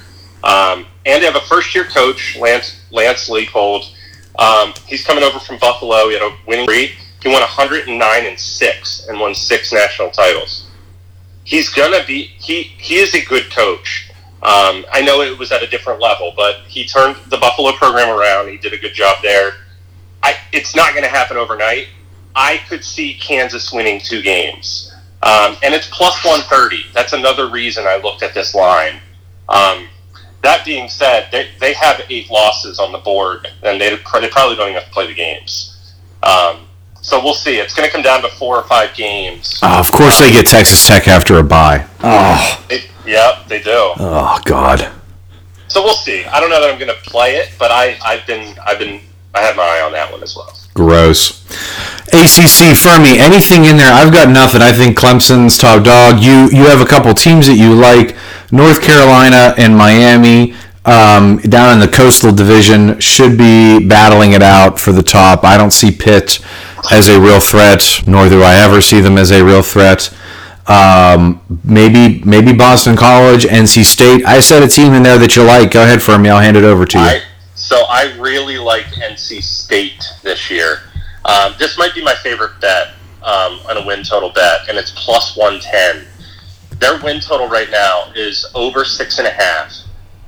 [0.44, 3.92] um, and they have a first-year coach, Lance Lance Leipold.
[4.38, 6.10] Um, he's coming over from Buffalo.
[6.10, 6.96] He had a winning streak.
[7.20, 10.67] He won 109 and six and won six national titles.
[11.48, 12.24] He's gonna be.
[12.38, 14.10] He he is a good coach.
[14.42, 18.10] Um, I know it was at a different level, but he turned the Buffalo program
[18.10, 18.50] around.
[18.50, 19.52] He did a good job there.
[20.22, 21.88] I, it's not going to happen overnight.
[22.36, 24.94] I could see Kansas winning two games.
[25.22, 26.92] Um, and it's plus 130.
[26.92, 29.00] That's another reason I looked at this line.
[29.48, 29.88] Um,
[30.42, 34.54] that being said, they, they have eight losses on the board, and they, they probably
[34.54, 35.96] don't even have to play the games.
[36.22, 36.67] Um,
[37.00, 37.58] so we'll see.
[37.58, 39.58] It's going to come down to four or five games.
[39.62, 41.86] Oh, of course, they get Texas Tech after a bye.
[42.02, 43.70] Oh, They, yep, they do.
[43.98, 44.90] oh God.
[45.68, 46.24] So we'll see.
[46.24, 49.00] I don't know that I'm going to play it, but I, I've been, I've been,
[49.34, 50.52] I had my eye on that one as well.
[50.74, 51.44] Gross.
[52.08, 53.92] ACC Fuhrmy, anything in there?
[53.92, 54.62] I've got nothing.
[54.62, 56.20] I think Clemson's top dog.
[56.20, 58.16] You you have a couple teams that you like.
[58.50, 60.54] North Carolina and Miami
[60.86, 65.44] um, down in the Coastal Division should be battling it out for the top.
[65.44, 66.38] I don't see Pitt
[66.90, 70.14] as a real threat, nor do I ever see them as a real threat.
[70.66, 74.24] Um, maybe maybe Boston College, NC State.
[74.26, 75.70] I said a team in there that you like.
[75.70, 76.28] Go ahead, Fuhrmy.
[76.28, 77.04] I'll hand it over to you.
[77.04, 77.22] I,
[77.54, 80.80] so I really like NC State this year.
[81.24, 82.88] Um, this might be my favorite bet
[83.22, 86.06] um, on a win total bet, and it's plus 110.
[86.78, 89.74] Their win total right now is over six and a half.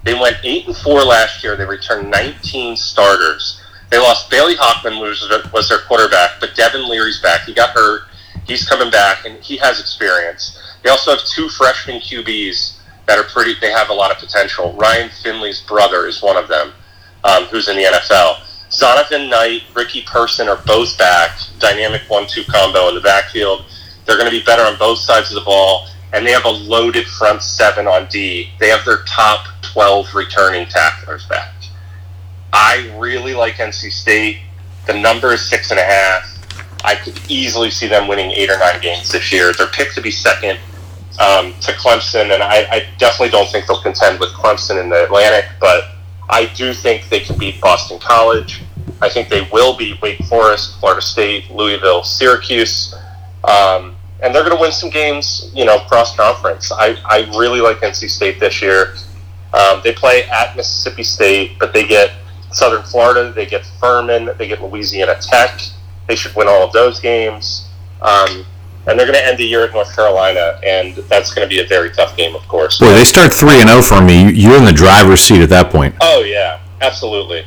[0.03, 1.57] They went eight and four last year.
[1.57, 3.60] They returned 19 starters.
[3.91, 7.43] They lost Bailey Hockman, was was their quarterback, but Devin Leary's back.
[7.43, 8.03] He got hurt.
[8.47, 10.57] He's coming back, and he has experience.
[10.83, 13.55] They also have two freshman QBs that are pretty.
[13.61, 14.73] They have a lot of potential.
[14.75, 16.73] Ryan Finley's brother is one of them,
[17.25, 18.41] um, who's in the NFL.
[18.71, 21.37] Zonovan Knight, Ricky Person are both back.
[21.59, 23.65] Dynamic one-two combo in the backfield.
[24.07, 26.51] They're going to be better on both sides of the ball, and they have a
[26.51, 28.51] loaded front seven on D.
[28.61, 31.60] They have their top 12 returning tacklers back.
[32.53, 34.39] I really like NC State.
[34.87, 36.27] The number is six and a half.
[36.85, 39.53] I could easily see them winning eight or nine games this year.
[39.53, 40.59] They're picked to be second
[41.21, 45.05] um, to Clemson, and I, I, definitely don't think they'll contend with Clemson in the
[45.05, 45.91] Atlantic, but
[46.31, 48.63] I do think they can beat Boston College.
[49.03, 52.95] I think they will beat Wake Forest, Florida State, Louisville, Syracuse,
[53.45, 56.73] um, and they're going to win some games, you know, cross conference.
[56.73, 58.95] I, I really like NC State this year.
[59.53, 62.13] Um, they play at Mississippi State, but they get
[62.53, 65.61] Southern Florida, they get Furman, they get Louisiana Tech.
[66.09, 67.69] They should win all of those games.
[68.03, 68.45] Um,
[68.87, 71.61] and they're going to end the year at North Carolina, and that's going to be
[71.61, 72.79] a very tough game, of course.
[72.79, 74.33] Boy, they start three and zero oh for me.
[74.33, 75.95] You're in the driver's seat at that point.
[76.01, 77.45] Oh yeah, absolutely.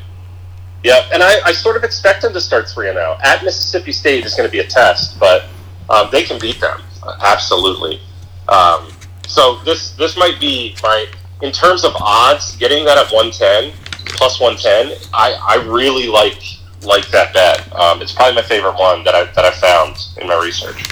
[0.84, 3.18] Yeah, and I, I sort of expect them to start three and zero.
[3.18, 3.22] Oh.
[3.24, 5.46] At Mississippi State is going to be a test, but
[5.90, 6.82] um, they can beat them
[7.24, 8.02] absolutely.
[8.48, 8.90] Um,
[9.28, 11.08] so this this might be my
[11.42, 13.72] in terms of odds, getting that at one ten
[14.14, 14.94] plus one ten.
[15.14, 16.42] I, I really like
[16.84, 17.74] like that bet.
[17.74, 20.90] Um, it's probably my favorite one that I that I found in my research.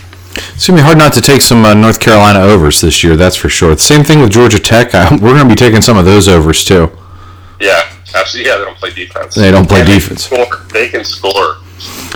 [0.54, 3.16] It's gonna be hard not to take some uh, North Carolina overs this year.
[3.16, 3.76] That's for sure.
[3.76, 4.94] The same thing with Georgia Tech.
[4.96, 6.96] I, we're gonna be taking some of those overs too.
[7.60, 8.50] Yeah, absolutely.
[8.50, 9.36] Yeah, they don't play defense.
[9.36, 10.28] They don't play defense.
[10.28, 10.66] They can, score.
[10.74, 11.58] they can score.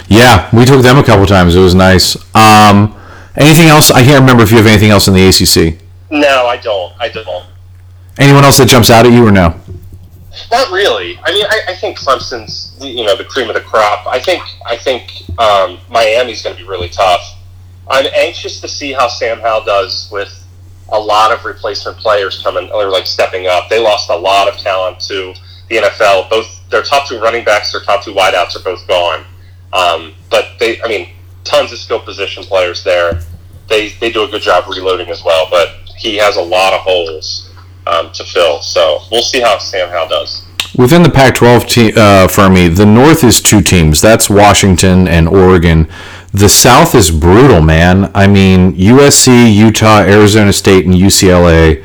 [0.07, 1.55] Yeah, we took them a couple times.
[1.55, 2.15] It was nice.
[2.35, 2.95] Um,
[3.35, 3.91] anything else?
[3.91, 5.81] I can't remember if you have anything else in the ACC.
[6.11, 6.93] No, I don't.
[6.99, 7.45] I don't.
[8.17, 9.59] Anyone else that jumps out at you or no?
[10.55, 11.19] Not really.
[11.21, 14.07] I mean, I, I think Clemson's you know the cream of the crop.
[14.07, 17.35] I think I think um, Miami's going to be really tough.
[17.89, 20.31] I'm anxious to see how Sam Howell does with
[20.93, 23.67] a lot of replacement players coming or like stepping up.
[23.67, 25.33] They lost a lot of talent to
[25.67, 26.29] the NFL.
[26.29, 29.25] Both their top two running backs, their top two wideouts are both gone.
[29.73, 31.09] Um, but they, I mean,
[31.43, 33.19] tons of skill position players there.
[33.67, 35.49] They they do a good job reloading as well.
[35.51, 37.51] But he has a lot of holes
[37.87, 38.61] um, to fill.
[38.61, 40.44] So we'll see how Sam Howell does.
[40.77, 44.01] Within the Pac-12 te- uh, for me, the North is two teams.
[44.01, 45.87] That's Washington and Oregon.
[46.33, 48.11] The South is brutal, man.
[48.13, 51.83] I mean, USC, Utah, Arizona State, and UCLA.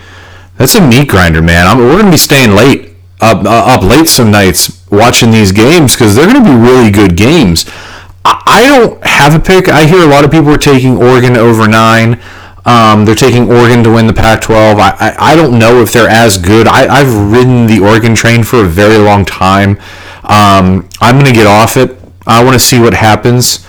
[0.56, 1.68] That's a meat grinder, man.
[1.68, 5.52] I'm, we're going to be staying late, up, uh, up late some nights watching these
[5.52, 7.66] games because they're going to be really good games.
[8.24, 9.68] I, I don't have a pick.
[9.68, 12.20] I hear a lot of people are taking Oregon over nine.
[12.64, 14.76] Um, they're taking Oregon to win the Pac-12.
[14.76, 16.66] I, I, I don't know if they're as good.
[16.66, 19.78] I, I've ridden the Oregon train for a very long time.
[20.24, 21.96] Um, I'm going to get off it.
[22.26, 23.66] I want to see what happens.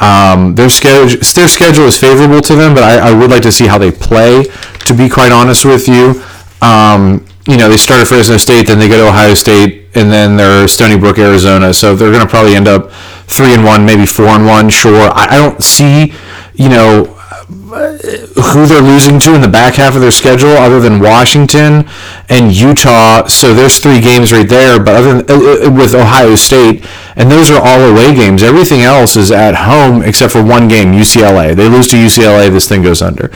[0.00, 3.52] Um, their schedule, their schedule is favorable to them, but I, I, would like to
[3.52, 4.44] see how they play.
[4.86, 6.24] To be quite honest with you,
[6.60, 10.10] um, you know, they start at Fresno State, then they go to Ohio State, and
[10.10, 11.72] then they're Stony Brook, Arizona.
[11.72, 12.90] So they're going to probably end up
[13.28, 14.70] three and one, maybe four and one.
[14.70, 16.12] Sure, I, I don't see,
[16.54, 17.21] you know,
[17.52, 21.88] who they're losing to in the back half of their schedule, other than Washington
[22.28, 23.26] and Utah.
[23.26, 24.78] So there's three games right there.
[24.82, 26.84] But other than, uh, uh, with Ohio State,
[27.16, 28.42] and those are all away games.
[28.42, 31.54] Everything else is at home except for one game, UCLA.
[31.54, 33.30] They lose to UCLA, this thing goes under.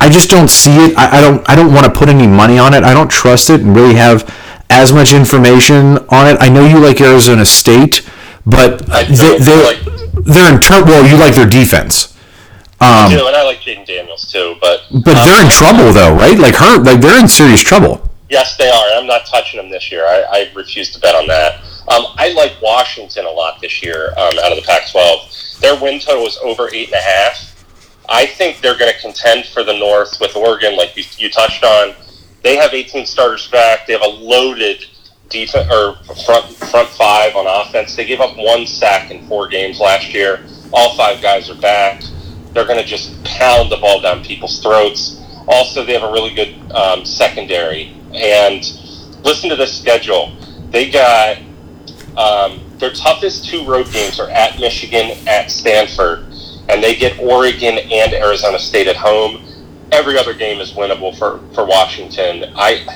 [0.00, 0.96] I just don't see it.
[0.96, 1.48] I, I don't.
[1.48, 2.82] I don't want to put any money on it.
[2.84, 4.28] I don't trust it and really have
[4.70, 6.36] as much information on it.
[6.40, 8.08] I know you like Arizona State,
[8.44, 9.78] but they, they, like-
[10.24, 10.60] they're in.
[10.86, 12.11] Well, you like their defense.
[12.82, 16.14] Um, do, and I like Jayden Daniels too, but but um, they're in trouble though,
[16.16, 16.36] right?
[16.36, 18.10] Like her, like they're in serious trouble.
[18.28, 18.98] Yes, they are.
[18.98, 20.04] I'm not touching them this year.
[20.04, 21.60] I, I refuse to bet on that.
[21.86, 25.60] Um, I like Washington a lot this year um, out of the Pac-12.
[25.60, 27.64] Their win total is over eight and a half.
[28.08, 31.62] I think they're going to contend for the North with Oregon, like you, you touched
[31.62, 31.94] on.
[32.42, 33.86] They have 18 starters back.
[33.86, 34.86] They have a loaded
[35.28, 37.94] defense or front front five on offense.
[37.94, 40.44] They gave up one sack in four games last year.
[40.72, 42.02] All five guys are back
[42.52, 45.20] they're going to just pound the ball down people's throats.
[45.48, 47.94] Also, they have a really good um, secondary.
[48.14, 48.62] And
[49.24, 50.32] listen to this schedule.
[50.70, 51.38] They got
[52.16, 56.26] um, their toughest two road games are at Michigan, at Stanford,
[56.68, 59.44] and they get Oregon and Arizona State at home.
[59.90, 62.52] Every other game is winnable for, for Washington.
[62.56, 62.86] I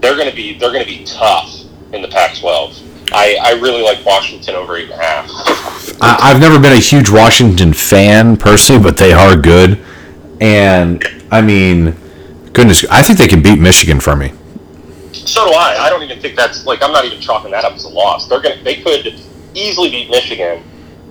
[0.00, 1.60] they're going to be they're going to be tough
[1.92, 3.12] in the Pac-12.
[3.12, 5.71] I, I really like Washington over eight and a half.
[6.00, 9.78] I, I've never been a huge Washington fan personally, but they are good.
[10.40, 11.96] And I mean,
[12.52, 14.36] goodness, I think they can beat Michigan Fuhrmy.
[15.14, 15.76] So do I.
[15.80, 18.28] I don't even think that's like I'm not even chalking that up as a loss.
[18.28, 19.20] They're gonna they could
[19.54, 20.64] easily beat Michigan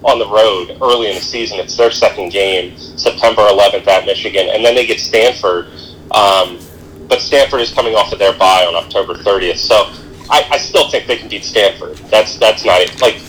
[0.03, 1.59] on the road early in the season.
[1.59, 5.67] It's their second game, September 11th at Michigan, and then they get Stanford.
[6.11, 6.59] Um,
[7.07, 9.91] but Stanford is coming off of their bye on October 30th, so
[10.29, 11.97] I, I still think they can beat Stanford.
[12.09, 12.99] That's that's not it.
[13.01, 13.21] Like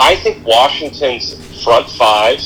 [0.00, 2.40] I think Washington's front five,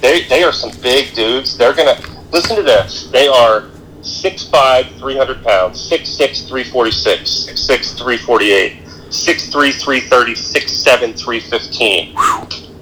[0.00, 1.56] they they are some big dudes.
[1.56, 2.00] They're gonna
[2.32, 3.08] listen to this.
[3.10, 3.68] They are
[4.02, 12.14] 6'5", 300 pounds, 6'6", 346, 6'6", 348, 6'3", 330, 6'7", 315.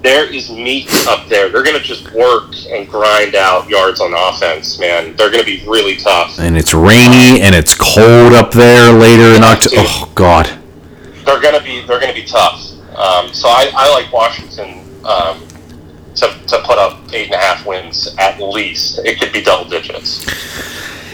[0.03, 1.47] There is meat up there.
[1.47, 5.15] They're going to just work and grind out yards on offense, man.
[5.15, 6.37] They're going to be really tough.
[6.39, 9.77] And it's rainy and it's cold up there later in October.
[9.77, 10.47] Oh God.
[11.25, 12.72] They're going to be they're going to be tough.
[12.95, 15.41] Um, so I, I like Washington um,
[16.15, 18.99] to, to put up eight and a half wins at least.
[19.05, 20.25] It could be double digits.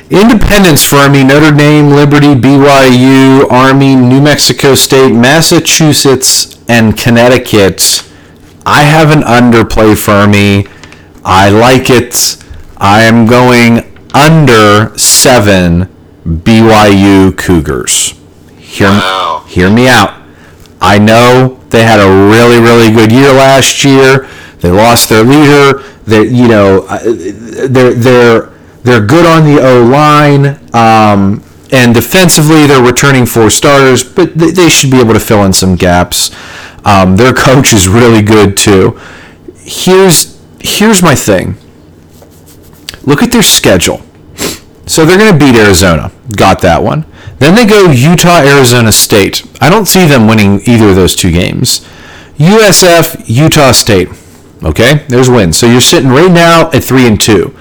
[0.09, 8.03] Independence for me, Notre Dame, Liberty, BYU, Army, New Mexico State, Massachusetts, and Connecticut.
[8.65, 10.65] I have an underplay for me.
[11.23, 12.37] I like it.
[12.77, 15.87] I am going under seven
[16.25, 18.13] BYU Cougars.
[18.57, 19.43] Hear, Wow.
[19.47, 20.18] hear me out.
[20.81, 24.29] I know they had a really, really good year last year.
[24.59, 25.83] They lost their leader.
[26.05, 28.49] They, you know, uh, they're they're
[28.83, 34.51] they're good on the O line, um, and defensively they're returning four starters, but they,
[34.51, 36.31] they should be able to fill in some gaps.
[36.85, 38.99] Um, their coach is really good too.
[39.57, 41.57] Here's here's my thing.
[43.03, 44.01] Look at their schedule.
[44.89, 46.11] So they're going to beat Arizona.
[46.35, 47.05] Got that one.
[47.37, 49.45] Then they go Utah, Arizona State.
[49.61, 51.85] I don't see them winning either of those two games.
[52.37, 54.09] USF, Utah State.
[54.63, 55.57] Okay, there's wins.
[55.57, 57.55] So you're sitting right now at three and two.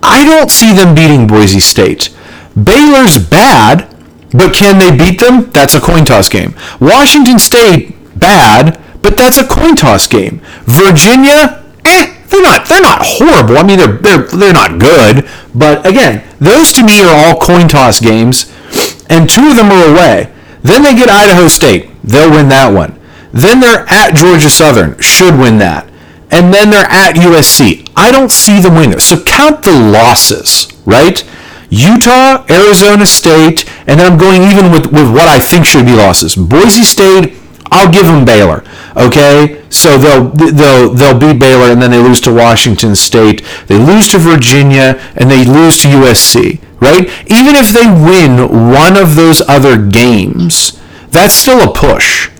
[0.00, 2.14] I don't see them beating Boise State.
[2.54, 3.92] Baylor's bad,
[4.30, 5.50] but can they beat them?
[5.50, 6.54] That's a coin toss game.
[6.80, 10.40] Washington State bad, but that's a coin toss game.
[10.66, 13.58] Virginia, eh, they're not they're not horrible.
[13.58, 17.68] I mean they're they're they're not good, but again, those to me are all coin
[17.68, 18.52] toss games,
[19.08, 20.32] and two of them are away.
[20.62, 21.90] Then they get Idaho State.
[22.04, 22.98] They'll win that one.
[23.32, 24.98] Then they're at Georgia Southern.
[25.00, 25.88] Should win that.
[26.30, 27.88] And then they're at USC.
[27.96, 28.98] I don't see them winning.
[28.98, 31.24] So count the losses, right?
[31.70, 35.94] Utah, Arizona State, and then I'm going even with, with what I think should be
[35.94, 36.34] losses.
[36.34, 37.37] Boise State,
[37.70, 38.64] I'll give them Baylor.
[38.96, 43.44] Okay, so they'll they'll they'll beat Baylor, and then they lose to Washington State.
[43.66, 46.60] They lose to Virginia, and they lose to USC.
[46.80, 47.08] Right?
[47.26, 52.30] Even if they win one of those other games, that's still a push.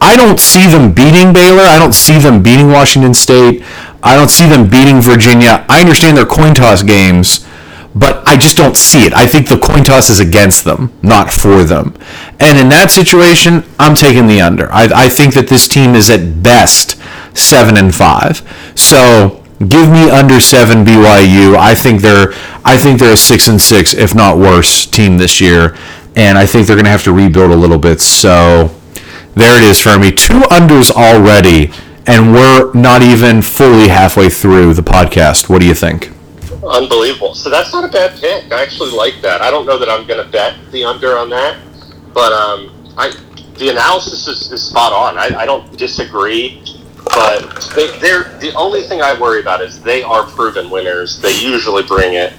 [0.00, 1.62] I don't see them beating Baylor.
[1.62, 3.62] I don't see them beating Washington State.
[4.02, 5.64] I don't see them beating Virginia.
[5.68, 7.46] I understand they're coin toss games,
[7.94, 9.12] but I just don't see it.
[9.12, 11.94] I think the coin toss is against them, not for them.
[12.40, 14.72] And in that situation, I'm taking the under.
[14.72, 16.96] I, I think that this team is at best
[17.36, 18.42] seven and five.
[18.74, 21.56] So give me under seven BYU.
[21.56, 22.32] I think they're
[22.64, 25.76] I think they're a six and six, if not worse, team this year.
[26.16, 28.00] And I think they're going to have to rebuild a little bit.
[28.00, 28.74] So
[29.34, 30.12] there it is for me.
[30.12, 31.72] Two unders already,
[32.06, 35.48] and we're not even fully halfway through the podcast.
[35.48, 36.10] What do you think?
[36.62, 37.34] Unbelievable.
[37.34, 38.52] So that's not a bad pick.
[38.52, 39.42] I actually like that.
[39.42, 41.58] I don't know that I'm going to bet the under on that,
[42.14, 43.12] but um, I
[43.58, 45.18] the analysis is, is spot on.
[45.18, 46.62] I, I don't disagree,
[47.04, 51.20] but they, they're the only thing I worry about is they are proven winners.
[51.20, 52.32] They usually bring it.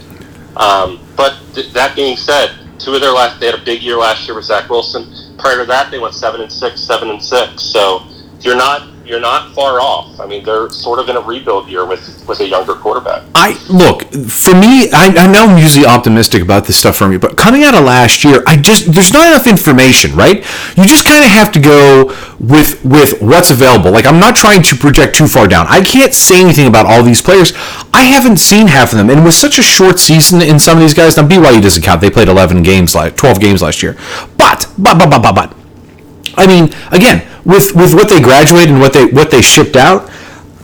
[0.56, 3.98] Um, but th- that being said, two of their last they had a big year
[3.98, 5.38] last year with Zach Wilson.
[5.38, 7.62] Prior to that, they went seven and six, seven and six.
[7.62, 8.04] So
[8.40, 10.20] you're not you're not far off.
[10.20, 13.24] I mean, they're sort of in a rebuild year with with a younger quarterback.
[13.36, 14.90] I look for me.
[14.94, 17.84] I, I know I'm usually optimistic about this stuff for me, but coming out of
[17.84, 20.38] last year, I just there's not enough information, right?
[20.78, 22.06] You just kind of have to go
[22.40, 23.92] with with what's available.
[23.92, 25.66] Like I'm not trying to project too far down.
[25.70, 27.52] I can't say anything about all these players.
[27.94, 30.82] I haven't seen half of them, and with such a short season in some of
[30.82, 32.02] these guys, now BYU doesn't count.
[32.02, 33.98] They played 11 games, like 12 games last year.
[34.38, 35.56] But but but but but but.
[36.36, 40.08] I mean, again, with with what they graduated and what they what they shipped out,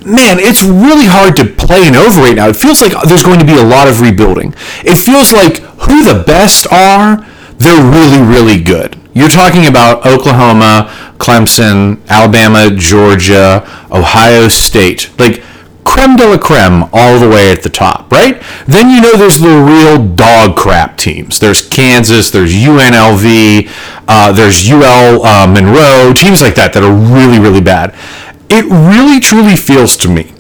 [0.06, 2.48] man, it's really hard to play an over right now.
[2.48, 4.54] It feels like there's going to be a lot of rebuilding.
[4.86, 7.26] It feels like who the best are,
[7.58, 8.98] they're really really good.
[9.14, 15.44] You're talking about Oklahoma, Clemson, Alabama, Georgia, Ohio State, like
[15.86, 18.42] creme de la creme all the way at the top, right?
[18.68, 21.40] Then you know there's the real dog crap teams.
[21.40, 23.70] There's Kansas, there's UNLV,
[24.08, 27.96] uh, there's UL uh, Monroe, teams like that that are really, really bad.
[28.50, 30.34] it really truly feels to me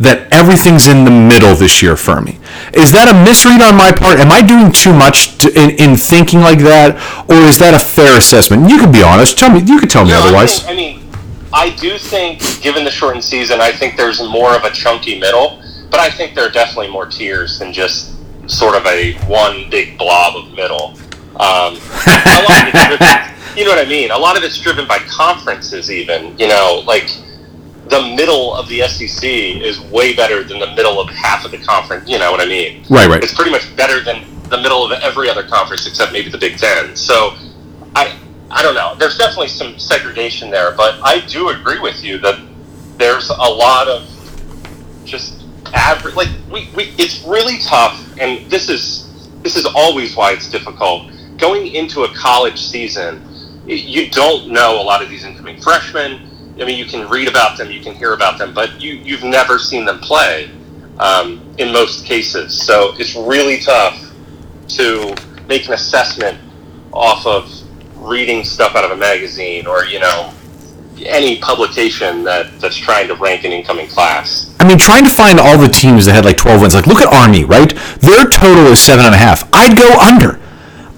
[0.00, 2.38] that everything's in the middle this year for me.
[2.72, 4.18] Is that a misread on my part?
[4.18, 6.96] Am I doing too much to, in, in thinking like that,
[7.30, 8.68] or is that a fair assessment?
[8.68, 9.38] You can be honest.
[9.38, 9.60] Tell me.
[9.60, 10.58] You can tell me No, I otherwise.
[10.62, 11.01] think- I mean,
[11.54, 15.62] I do think, given the shortened season, I think there's more of a chunky middle,
[15.90, 18.14] but I think there are definitely more tiers than just
[18.48, 20.94] sort of a one big blob of middle.
[21.36, 24.10] Um, a lot of it's driven, you know what I mean?
[24.10, 26.38] A lot of it's driven by conferences, even.
[26.38, 27.08] You know, like
[27.88, 31.58] the middle of the SEC is way better than the middle of half of the
[31.58, 32.08] conference.
[32.08, 32.84] You know what I mean?
[32.88, 33.22] Right, right.
[33.22, 36.58] It's pretty much better than the middle of every other conference except maybe the Big
[36.58, 36.96] Ten.
[36.96, 37.34] So,
[37.94, 38.18] I
[38.52, 38.94] I don't know.
[38.98, 42.38] There's definitely some segregation there, but I do agree with you that
[42.98, 44.08] there's a lot of
[45.04, 46.14] just average.
[46.14, 49.08] Like we, we it's really tough, and this is
[49.42, 53.26] this is always why it's difficult going into a college season.
[53.66, 56.28] You don't know a lot of these incoming freshmen.
[56.60, 59.24] I mean, you can read about them, you can hear about them, but you you've
[59.24, 60.50] never seen them play
[60.98, 62.60] um, in most cases.
[62.60, 64.12] So it's really tough
[64.68, 65.14] to
[65.48, 66.38] make an assessment
[66.92, 67.61] off of
[68.06, 70.32] reading stuff out of a magazine or you know
[71.06, 74.54] any publication that that's trying to rank an incoming class.
[74.60, 76.74] I mean, trying to find all the teams that had like 12 wins.
[76.74, 77.74] Like, look at Army, right?
[78.00, 79.48] Their total is seven and a half.
[79.52, 80.41] I'd go under.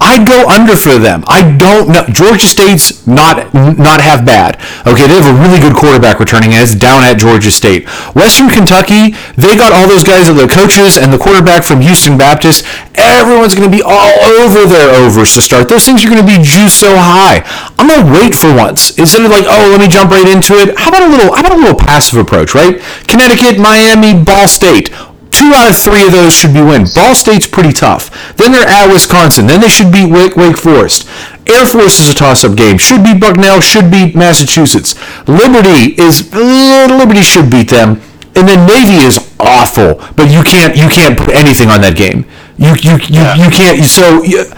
[0.01, 1.23] I'd go under for them.
[1.27, 2.03] I don't know.
[2.11, 4.59] Georgia State's not not half bad.
[4.83, 7.87] Okay, they have a really good quarterback returning, and it's down at Georgia State.
[8.13, 12.67] Western Kentucky, they got all those guys, the coaches and the quarterback from Houston Baptist.
[12.95, 15.69] Everyone's going to be all over their overs to start.
[15.69, 17.43] Those things are going to be juiced so high.
[17.79, 20.55] I'm going to wait for once instead of like, oh, let me jump right into
[20.59, 20.77] it.
[20.77, 21.33] How about a little?
[21.35, 22.79] How about a little passive approach, right?
[23.07, 24.91] Connecticut, Miami, Ball State.
[25.45, 26.95] Two out of three of those should be wins.
[26.95, 28.09] Ball State's pretty tough.
[28.35, 29.45] Then they're at Wisconsin.
[29.45, 31.07] Then they should beat Wake, Wake Forest.
[31.45, 32.79] Air Force is a toss-up game.
[32.79, 33.61] Should beat Bucknell.
[33.61, 34.95] Should beat Massachusetts.
[35.27, 38.01] Liberty is uh, Liberty should beat them.
[38.35, 42.25] And then Navy is awful, but you can't you can't put anything on that game.
[42.57, 43.85] You you you, you can't.
[43.85, 44.49] So you,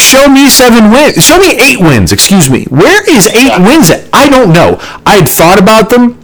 [0.00, 1.22] show me seven wins.
[1.24, 2.10] Show me eight wins.
[2.10, 2.64] Excuse me.
[2.64, 3.64] Where is eight Yeah.
[3.64, 4.08] wins at?
[4.12, 4.78] I don't know.
[5.06, 6.18] I had thought about them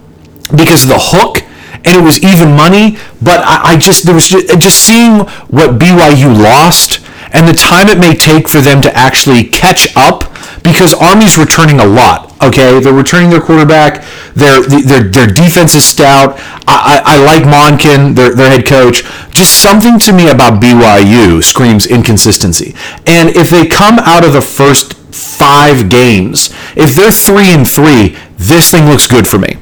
[0.51, 1.37] because of the hook
[1.85, 5.19] and it was even money but I, I just there was just, just seeing
[5.49, 7.01] what BYU lost
[7.33, 10.31] and the time it may take for them to actually catch up
[10.63, 12.79] because Army's returning a lot okay?
[12.81, 14.03] They're returning their quarterback.
[14.35, 16.35] Their their, their defense is stout.
[16.67, 19.03] I, I, I like Monken their, their head coach.
[19.31, 22.75] Just something to me about BYU screams inconsistency.
[23.07, 28.17] And if they come out of the first five games if they're three and three
[28.37, 29.55] this thing looks good for me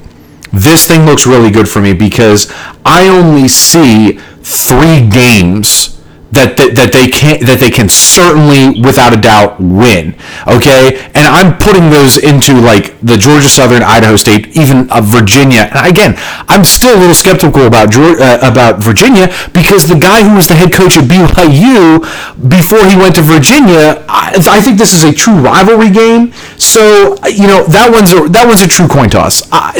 [0.52, 2.52] this thing looks really good for me because
[2.84, 6.01] I only see three games
[6.32, 10.14] that, that, that they can that they can certainly without a doubt win
[10.48, 10.96] okay?
[11.14, 15.68] And i'm putting those into like the georgia southern idaho state even uh, virginia.
[15.72, 16.14] And again
[16.48, 20.54] i'm still a little skeptical about uh, about virginia because the guy who was the
[20.54, 22.00] head coach at byu
[22.48, 26.32] before he went to virginia i, I think this is a true rivalry game.
[26.56, 29.42] So you know that one's a that one's a true coin toss.
[29.52, 29.72] I,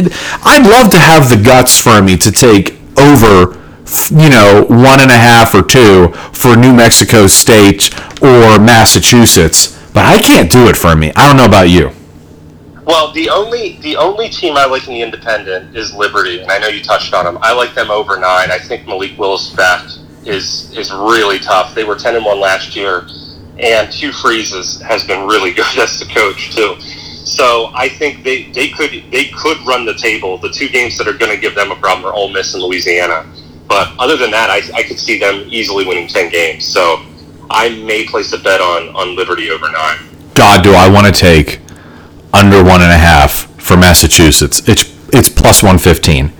[0.44, 3.61] i'd love to have the guts for me to take over
[4.10, 7.90] you know, one and a half or two for New Mexico State
[8.22, 11.12] or Massachusetts, but I can't do it for me.
[11.16, 11.90] I don't know about you.
[12.84, 16.58] Well, the only the only team I like in the independent is Liberty, and I
[16.58, 17.38] know you touched on them.
[17.40, 18.50] I like them over nine.
[18.50, 19.84] I think Malik Willis back
[20.24, 21.74] is is really tough.
[21.74, 23.06] They were ten and one last year,
[23.58, 26.76] and Hugh Freeze has been really good as the coach too.
[27.24, 30.38] So I think they, they could they could run the table.
[30.38, 32.62] The two games that are going to give them a problem are Ole Miss and
[32.62, 33.24] Louisiana.
[33.72, 36.66] But other than that, I, I could see them easily winning ten games.
[36.66, 37.00] So
[37.50, 39.96] I may place a bet on on Liberty over nine.
[40.34, 41.60] God, do I want to take
[42.34, 44.60] under one and a half for Massachusetts?
[44.68, 46.34] It's it's plus one fifteen.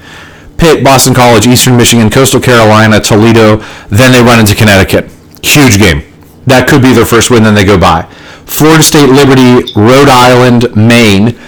[0.58, 3.56] Pitt, Boston College, Eastern Michigan, Coastal Carolina, Toledo.
[3.88, 5.10] Then they run into Connecticut.
[5.42, 6.02] Huge game.
[6.44, 7.44] That could be their first win.
[7.44, 8.02] Then they go by.
[8.44, 11.40] Florida State, Liberty, Rhode Island, Maine,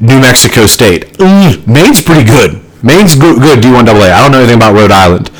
[0.00, 1.16] New Mexico State.
[1.20, 2.57] Maine's pretty good.
[2.82, 4.12] Maine's good, good D1AA.
[4.12, 5.30] I don't know anything about Rhode Island,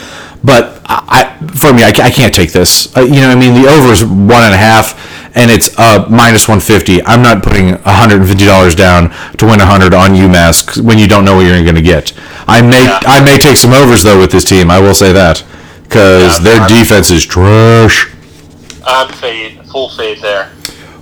[0.42, 2.94] but I, for me, I, I can't take this.
[2.96, 4.96] Uh, you know, what I mean, the over is one and a half,
[5.36, 7.02] and it's uh, minus 150.
[7.04, 11.36] I'm not putting 150 dollars down to win 100 on UMass when you don't know
[11.36, 12.12] what you're going to get.
[12.48, 12.98] I may Yeah.
[13.06, 14.70] I may take some overs though with this team.
[14.70, 15.44] I will say that
[15.84, 18.06] because Yeah, their I'm- defense is trash.
[18.86, 20.46] I'm fade, full fade there.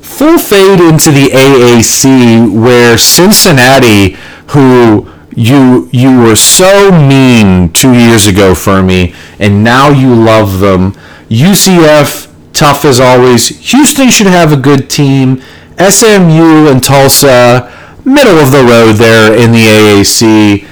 [0.03, 4.17] full fade into the AAC where Cincinnati,
[4.49, 10.61] who you you were so mean two years ago for me, and now you love
[10.61, 10.93] them.
[11.29, 13.49] UCF, tough as always.
[13.71, 15.43] Houston should have a good team.
[15.79, 17.71] SMU and Tulsa,
[18.05, 20.67] middle of the road there in the AAC.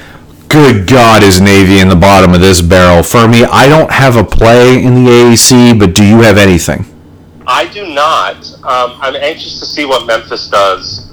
[0.48, 3.02] Good God, is Navy in the bottom of this barrel?
[3.02, 6.86] For me, I don't have a play in the AAC, but do you have anything?
[7.46, 8.36] I do not.
[8.62, 11.03] Um, I'm anxious to see what Memphis does,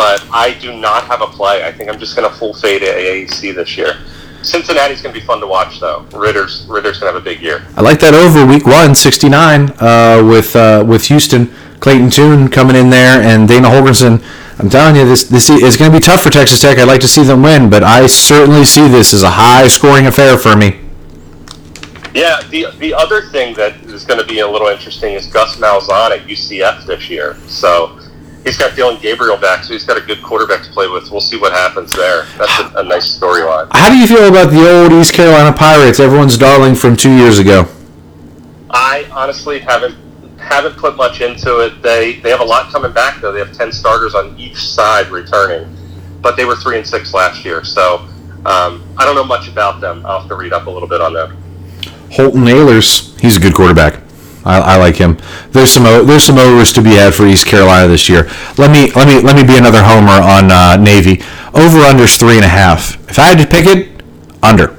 [0.00, 1.62] but I do not have a play.
[1.62, 3.98] I think I'm just going to full fade AAC this year.
[4.40, 6.06] Cincinnati's going to be fun to watch, though.
[6.14, 7.66] Ridder's Ridder's going to have a big year.
[7.76, 11.52] I like that over week one, 69, uh, with uh, with Houston.
[11.80, 14.24] Clayton Tune coming in there and Dana Holgorsen.
[14.58, 16.78] I'm telling you, this this is going to be tough for Texas Tech.
[16.78, 20.06] I'd like to see them win, but I certainly see this as a high scoring
[20.06, 20.80] affair for me.
[22.14, 25.56] Yeah, the the other thing that is going to be a little interesting is Gus
[25.56, 27.36] Malzahn at UCF this year.
[27.48, 28.00] So
[28.44, 31.10] he's got Dillon Gabriel back, so he's got a good quarterback to play with.
[31.10, 32.24] We'll see what happens there.
[32.38, 33.68] That's a, a nice storyline.
[33.72, 37.38] How do you feel about the old East Carolina Pirates, everyone's darling from two years
[37.38, 37.66] ago?
[38.70, 39.96] I honestly haven't
[40.38, 41.82] haven't put much into it.
[41.82, 43.32] They they have a lot coming back though.
[43.32, 45.76] They have ten starters on each side returning,
[46.20, 47.64] but they were three and six last year.
[47.64, 48.08] So
[48.46, 50.04] um, I don't know much about them.
[50.06, 51.36] I'll have to read up a little bit on them.
[52.12, 54.00] Holton Ahlers, he's a good quarterback.
[54.44, 55.18] I, I, like him.
[55.50, 58.30] There's some there's some overs to be had for East Carolina this year.
[58.56, 61.22] Let me let me let me be another homer on uh, Navy.
[61.52, 62.94] Over unders three and a half.
[63.10, 64.02] If I had to pick it,
[64.42, 64.76] under,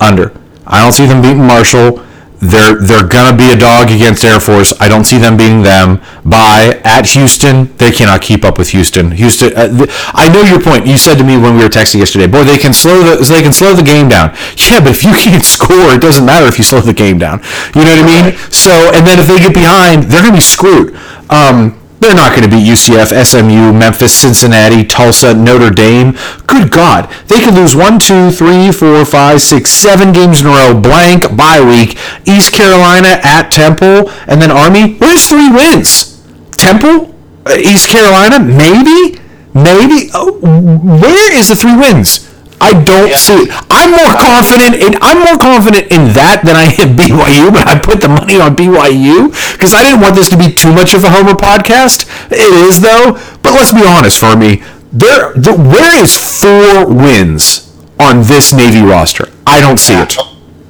[0.00, 0.32] under.
[0.66, 2.04] I don't see them beating Marshall.
[2.44, 4.74] They're they're gonna be a dog against Air Force.
[4.78, 6.00] I don't see them beating them.
[6.24, 9.12] By at Houston, they cannot keep up with Houston.
[9.12, 10.86] Houston, uh, th- I know your point.
[10.86, 13.40] You said to me when we were texting yesterday, boy, they can slow the they
[13.40, 14.36] can slow the game down.
[14.58, 17.40] Yeah, but if you can't score, it doesn't matter if you slow the game down.
[17.74, 18.36] You know what I mean?
[18.52, 20.94] So, and then if they get behind, they're gonna be screwed.
[21.30, 26.12] Um, they're not going to beat UCF, SMU, Memphis, Cincinnati, Tulsa, Notre Dame.
[26.46, 27.10] Good God.
[27.28, 31.34] They could lose one, two, three, four, five, six, seven games in a row, blank,
[31.36, 31.98] bye week.
[32.26, 34.94] East Carolina at Temple, and then Army.
[34.96, 36.20] Where's three wins?
[36.52, 37.14] Temple?
[37.46, 38.38] Uh, East Carolina?
[38.38, 39.20] Maybe?
[39.54, 40.10] Maybe?
[40.12, 42.33] Oh, where is the three wins?
[42.60, 43.16] I don't yeah.
[43.16, 43.48] see it.
[43.70, 47.78] I'm more confident in I'm more confident in that than I am BYU, but I
[47.78, 51.04] put the money on BYU because I didn't want this to be too much of
[51.04, 52.08] a Homer podcast.
[52.30, 53.18] It is though.
[53.42, 58.80] But let's be honest, for me, there, the, where is four wins on this Navy
[58.80, 59.26] roster?
[59.46, 60.16] I don't see it.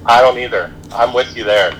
[0.06, 0.72] I don't either.
[0.92, 1.72] I'm with you there.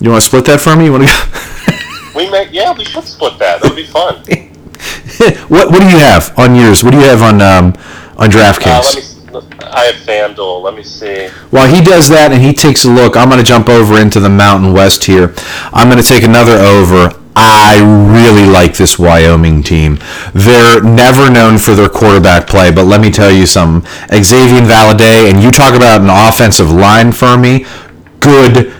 [0.00, 0.86] You want to split that for me?
[0.86, 2.16] You want to?
[2.16, 2.48] we may.
[2.50, 3.62] Yeah, we should split that.
[3.62, 4.16] That'd be fun.
[5.48, 6.84] what What do you have on yours?
[6.84, 7.72] What do you have on um,
[8.16, 9.34] on DraftKings?
[9.34, 10.62] Uh, I have FanDuel.
[10.62, 11.28] Let me see.
[11.50, 14.20] While he does that and he takes a look, I'm going to jump over into
[14.20, 15.34] the Mountain West here.
[15.72, 17.20] I'm going to take another over.
[17.38, 19.98] I really like this Wyoming team.
[20.32, 23.86] They're never known for their quarterback play, but let me tell you something.
[24.10, 27.66] Xavier Valladay, and you talk about an offensive line for me.
[28.20, 28.72] Good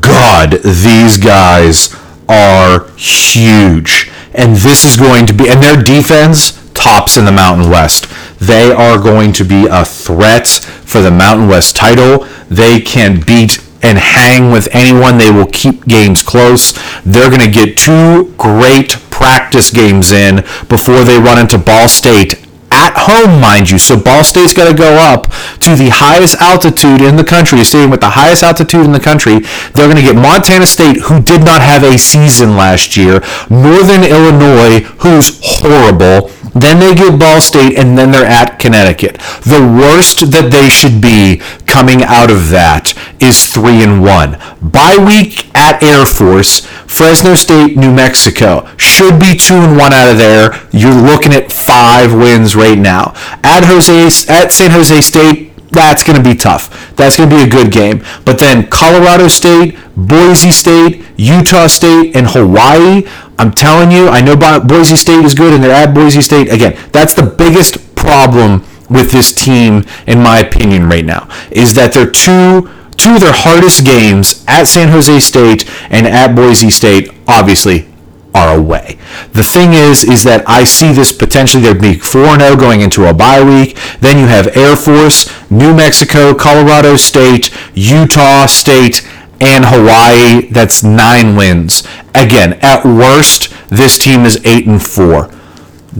[0.00, 1.94] God, these guys
[2.28, 4.10] are huge.
[4.32, 8.06] And this is going to be, and their defense tops in the Mountain West.
[8.46, 10.46] They are going to be a threat
[10.84, 12.26] for the Mountain West title.
[12.50, 15.18] They can beat and hang with anyone.
[15.18, 16.72] They will keep games close.
[17.04, 20.36] They're going to get two great practice games in
[20.68, 23.78] before they run into Ball State at home, mind you.
[23.78, 25.30] So Ball State's to go up
[25.60, 29.38] to the highest altitude in the country, staying with the highest altitude in the country.
[29.72, 34.02] They're going to get Montana State, who did not have a season last year, Northern
[34.02, 39.18] Illinois, who's horrible, then they get Ball State, and then they're at Connecticut.
[39.42, 44.38] The worst that they should be coming out of that is three and one.
[44.62, 50.10] Bye week at Air Force, Fresno State, New Mexico should be two and one out
[50.10, 50.52] of there.
[50.70, 53.14] You're looking at five wins right now.
[53.42, 56.94] At Jose, at San Jose State, that's going to be tough.
[56.96, 58.04] That's going to be a good game.
[58.24, 63.06] But then Colorado State, Boise State, Utah State, and Hawaii.
[63.38, 66.52] I'm telling you, I know Boise State is good, and they're at Boise State.
[66.52, 71.92] Again, that's the biggest problem with this team, in my opinion, right now, is that
[71.92, 77.10] they're two two of their hardest games at San Jose State and at Boise State,
[77.26, 77.88] obviously,
[78.34, 78.98] are away.
[79.32, 83.14] The thing is, is that I see this potentially there be 4-0 going into a
[83.14, 83.78] bye week.
[84.00, 89.08] Then you have Air Force, New Mexico, Colorado State, Utah State,
[89.40, 90.48] and Hawaii.
[90.50, 91.86] That's nine wins.
[92.14, 95.30] Again, at worst, this team is eight and four.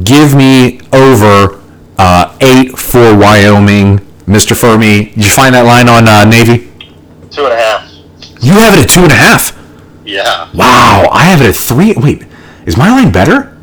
[0.03, 1.63] Give me over
[1.99, 4.55] uh, eight for Wyoming, Mr.
[4.55, 5.15] Fuhrmy.
[5.15, 6.71] Did you find that line on uh, Navy?
[7.31, 7.91] Two and a half.
[8.41, 9.64] You have it at two and a half.
[10.05, 10.51] Yeah.
[10.55, 11.95] Wow, I have it at three.
[11.97, 12.27] Wait,
[12.67, 13.57] is my line better?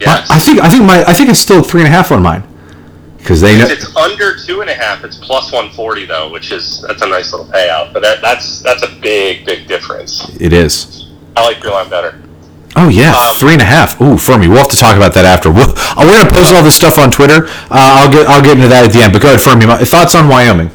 [0.00, 0.30] Yes.
[0.30, 2.42] I think I think my I think it's still three and a half on mine
[3.18, 5.04] because they know it's under two and a half.
[5.04, 7.92] It's plus one forty though, which is that's a nice little payout.
[7.92, 10.28] But that, that's that's a big big difference.
[10.40, 11.10] It is.
[11.36, 12.20] I like your line better.
[12.78, 13.98] Oh yeah, Um, three and a half.
[14.02, 15.50] Ooh, Fuhrmy, we'll have to talk about that after.
[15.50, 17.46] We'll, uh, we're gonna post all this stuff on Twitter.
[17.70, 19.12] Uh, I'll get I'll get into that at the end.
[19.14, 19.66] But go ahead, Fuhrmy.
[19.66, 20.70] My, thoughts on Wyoming,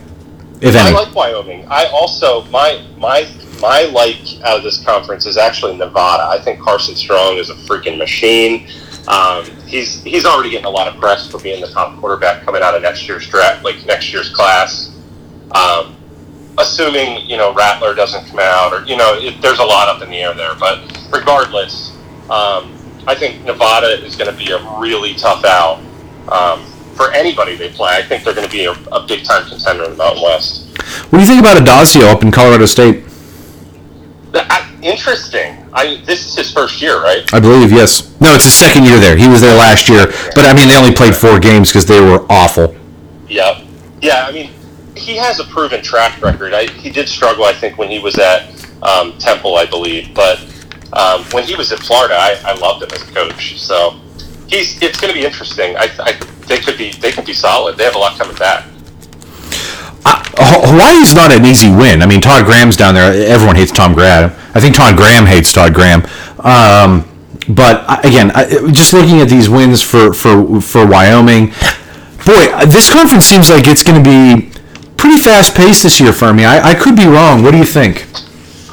[0.61, 0.89] if any.
[0.89, 1.67] I like Wyoming.
[1.69, 3.29] I also my my
[3.61, 6.23] my like out of this conference is actually Nevada.
[6.23, 8.67] I think Carson Strong is a freaking machine.
[9.07, 12.61] Um, he's he's already getting a lot of press for being the top quarterback coming
[12.61, 14.95] out of next year's draft, like next year's class.
[15.53, 15.95] Um,
[16.57, 20.01] assuming you know Rattler doesn't come out, or you know, it, there's a lot up
[20.01, 20.55] in the air there.
[20.55, 20.79] But
[21.11, 21.91] regardless,
[22.29, 22.75] um,
[23.07, 25.81] I think Nevada is going to be a really tough out
[26.31, 27.91] um, for anybody they play.
[27.95, 30.77] I think they're going to be a, a big time contender in the Mountain West.
[31.09, 33.03] What do you think about Addazio up in Colorado State?
[34.33, 35.57] I- Interesting.
[35.73, 37.31] I this is his first year, right?
[37.33, 38.19] I believe yes.
[38.19, 39.15] No, it's his second year there.
[39.15, 42.01] He was there last year, but I mean they only played four games because they
[42.01, 42.75] were awful.
[43.29, 43.57] Yep.
[44.01, 44.49] Yeah, I mean,
[44.95, 46.53] he has a proven track record.
[46.53, 48.49] I, he did struggle, I think, when he was at
[48.81, 50.39] um, Temple, I believe, but
[50.93, 53.59] um, when he was at Florida, I, I loved him as a coach.
[53.59, 53.99] So
[54.47, 55.77] he's it's going to be interesting.
[55.77, 56.13] I, I
[56.47, 57.77] they could be they could be solid.
[57.77, 58.65] They have a lot coming back.
[60.05, 62.01] Uh, H- Hawaii's not an easy win.
[62.01, 63.13] I mean, Todd Graham's down there.
[63.27, 64.31] Everyone hates Todd Graham.
[64.55, 66.01] I think Todd Graham hates Todd Graham.
[66.39, 67.07] Um,
[67.49, 71.47] but again, I, just looking at these wins for, for, for Wyoming,
[72.25, 74.51] boy, this conference seems like it's going to be
[74.97, 76.45] pretty fast paced this year for me.
[76.45, 77.43] I, I could be wrong.
[77.43, 78.07] What do you think?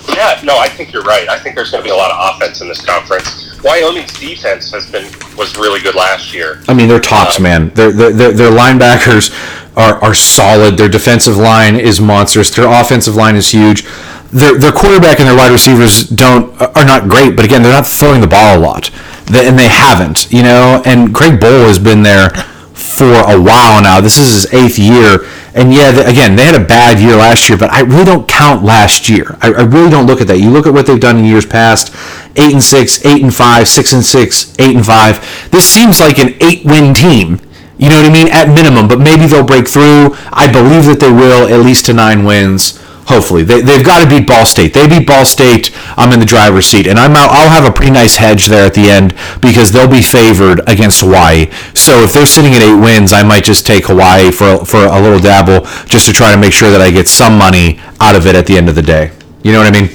[0.09, 1.29] Yeah, no, I think you're right.
[1.29, 3.61] I think there's going to be a lot of offense in this conference.
[3.62, 5.05] Wyoming's defense has been
[5.37, 6.62] was really good last year.
[6.68, 7.70] I mean, they're tops, man.
[7.70, 9.31] Their, their, their, their linebackers
[9.79, 10.76] are, are solid.
[10.76, 12.51] Their defensive line is monstrous.
[12.51, 13.85] Their offensive line is huge.
[14.31, 17.87] Their, their quarterback and their wide receivers don't are not great, but again, they're not
[17.87, 18.91] throwing the ball a lot,
[19.24, 20.31] they, and they haven't.
[20.31, 22.31] You know, and Craig Bohl has been there
[22.74, 24.01] for a while now.
[24.03, 25.24] This is his eighth year,
[25.55, 28.29] and yeah, th- again, they had a bad year last year, but I really don't
[28.29, 29.39] count last year.
[29.41, 30.39] I, I really don't look at that.
[30.39, 31.95] You look at what they've done in years past:
[32.37, 35.24] eight and six, eight and five, six and six, eight and five.
[35.51, 37.41] This seems like an eight-win team.
[37.79, 38.29] You know what I mean?
[38.29, 40.16] At minimum, but maybe they'll break through.
[40.33, 42.76] I believe that they will, at least to nine wins.
[43.07, 44.74] Hopefully, they, they've got to beat Ball State.
[44.74, 45.70] They beat Ball State.
[45.97, 47.31] I'm in the driver's seat, and I'm out.
[47.31, 51.01] I'll have a pretty nice hedge there at the end because they'll be favored against
[51.01, 51.51] Hawaii.
[51.72, 55.01] So if they're sitting at eight wins, I might just take Hawaii for for a
[55.01, 58.26] little dabble, just to try to make sure that I get some money out of
[58.26, 59.11] it at the end of the day.
[59.43, 59.89] You know what I mean?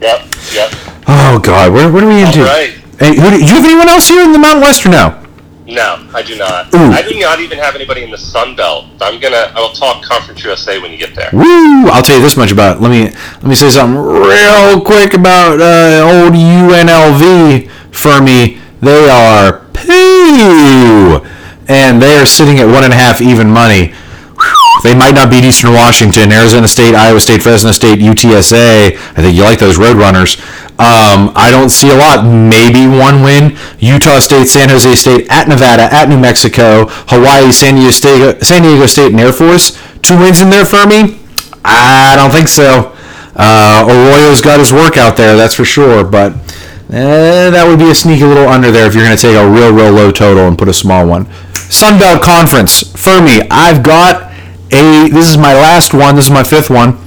[0.00, 0.20] Yep,
[0.54, 0.70] yep.
[1.06, 2.40] Oh God, what, what are we into?
[2.40, 2.70] All right.
[2.98, 5.23] Hey, who, do you have anyone else here in the Mountain West or no?
[5.66, 6.74] No, I do not.
[6.74, 6.92] Ooh.
[6.92, 8.86] I do not even have anybody in the Sun Belt.
[9.00, 9.50] I'm gonna.
[9.54, 11.30] I'll talk Conference USA when you get there.
[11.32, 11.86] Woo!
[11.88, 12.82] I'll tell you this much about.
[12.82, 18.60] Let me let me say something real quick about uh, old UNLV for me.
[18.82, 21.26] They are poo,
[21.68, 23.94] and they are sitting at one and a half even money.
[24.84, 28.92] They might not beat Eastern Washington, Arizona State, Iowa State, Fresno State, UTSA.
[28.92, 30.38] I think you like those Roadrunners.
[30.76, 32.26] Um, I don't see a lot.
[32.26, 33.56] Maybe one win.
[33.78, 38.60] Utah State, San Jose State, at Nevada, at New Mexico, Hawaii, San Diego State, San
[38.60, 39.80] Diego State, and Air Force.
[40.02, 41.18] Two wins in there for me.
[41.64, 42.94] I don't think so.
[43.34, 46.04] Uh, Arroyo's got his work out there, that's for sure.
[46.04, 46.34] But
[46.90, 49.48] eh, that would be a sneaky little under there if you're going to take a
[49.48, 51.24] real, real low total and put a small one.
[51.72, 54.33] Sunbelt Conference, Fuhrmy, I've got
[54.74, 55.08] a.
[55.08, 56.16] This is my last one.
[56.16, 56.98] This is my fifth one.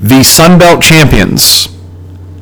[0.00, 1.68] The Sunbelt Champions.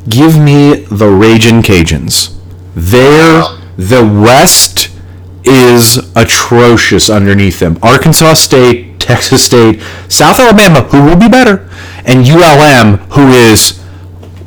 [0.09, 2.35] Give me the Ragin' Cajuns.
[2.75, 3.43] There,
[3.77, 4.91] the West
[5.45, 7.79] is atrocious underneath them.
[7.83, 11.69] Arkansas State, Texas State, South Alabama, who will be better,
[12.05, 13.83] and ULM, who is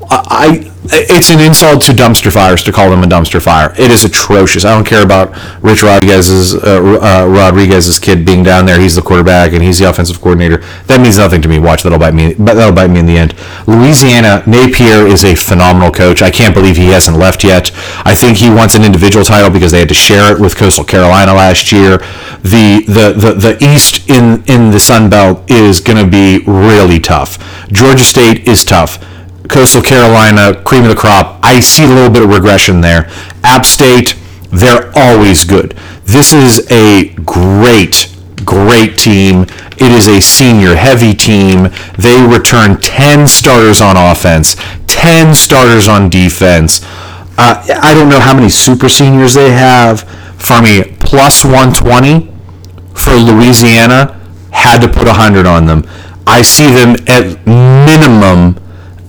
[0.09, 3.71] I, it's an insult to dumpster fires to call them a dumpster fire.
[3.77, 4.65] It is atrocious.
[4.65, 5.29] I don't care about
[5.61, 8.79] Rich Rodriguez's uh, uh, Rodriguez's kid being down there.
[8.79, 10.57] He's the quarterback and he's the offensive coordinator.
[10.87, 11.59] That means nothing to me.
[11.59, 12.33] Watch that'll bite me.
[12.33, 13.35] But that'll bite me in the end.
[13.67, 16.23] Louisiana Napier is a phenomenal coach.
[16.23, 17.71] I can't believe he hasn't left yet.
[18.03, 20.83] I think he wants an individual title because they had to share it with Coastal
[20.83, 21.99] Carolina last year.
[22.41, 26.99] The the the, the East in in the Sun Belt is going to be really
[26.99, 27.37] tough.
[27.71, 28.97] Georgia State is tough.
[29.51, 31.37] Coastal Carolina, cream of the crop.
[31.43, 33.11] I see a little bit of regression there.
[33.43, 34.15] App State,
[34.49, 35.71] they're always good.
[36.05, 39.41] This is a great, great team.
[39.77, 41.67] It is a senior heavy team.
[41.97, 44.55] They return 10 starters on offense,
[44.87, 46.81] 10 starters on defense.
[47.37, 50.03] Uh, I don't know how many super seniors they have.
[50.41, 52.31] For me, plus 120
[52.95, 54.17] for Louisiana,
[54.51, 55.83] had to put 100 on them.
[56.25, 58.60] I see them at minimum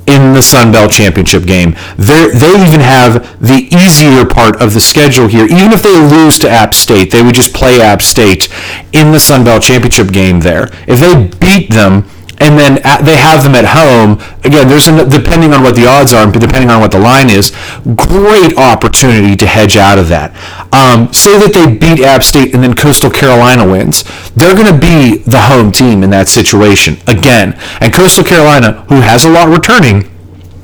[0.07, 1.77] in the Sun Belt Championship game.
[1.97, 5.45] They they even have the easier part of the schedule here.
[5.45, 8.49] Even if they lose to App State, they would just play App State
[8.93, 10.71] in the Sun Belt Championship game there.
[10.87, 12.09] If they beat them
[12.43, 14.19] and then at, they have them at home.
[14.45, 17.53] Again, there's depending on what the odds are, depending on what the line is,
[17.95, 20.35] great opportunity to hedge out of that.
[20.75, 24.03] Um, say that they beat App State and then Coastal Carolina wins.
[24.35, 27.55] They're going to be the home team in that situation again.
[27.81, 30.11] And Coastal Carolina, who has a lot returning,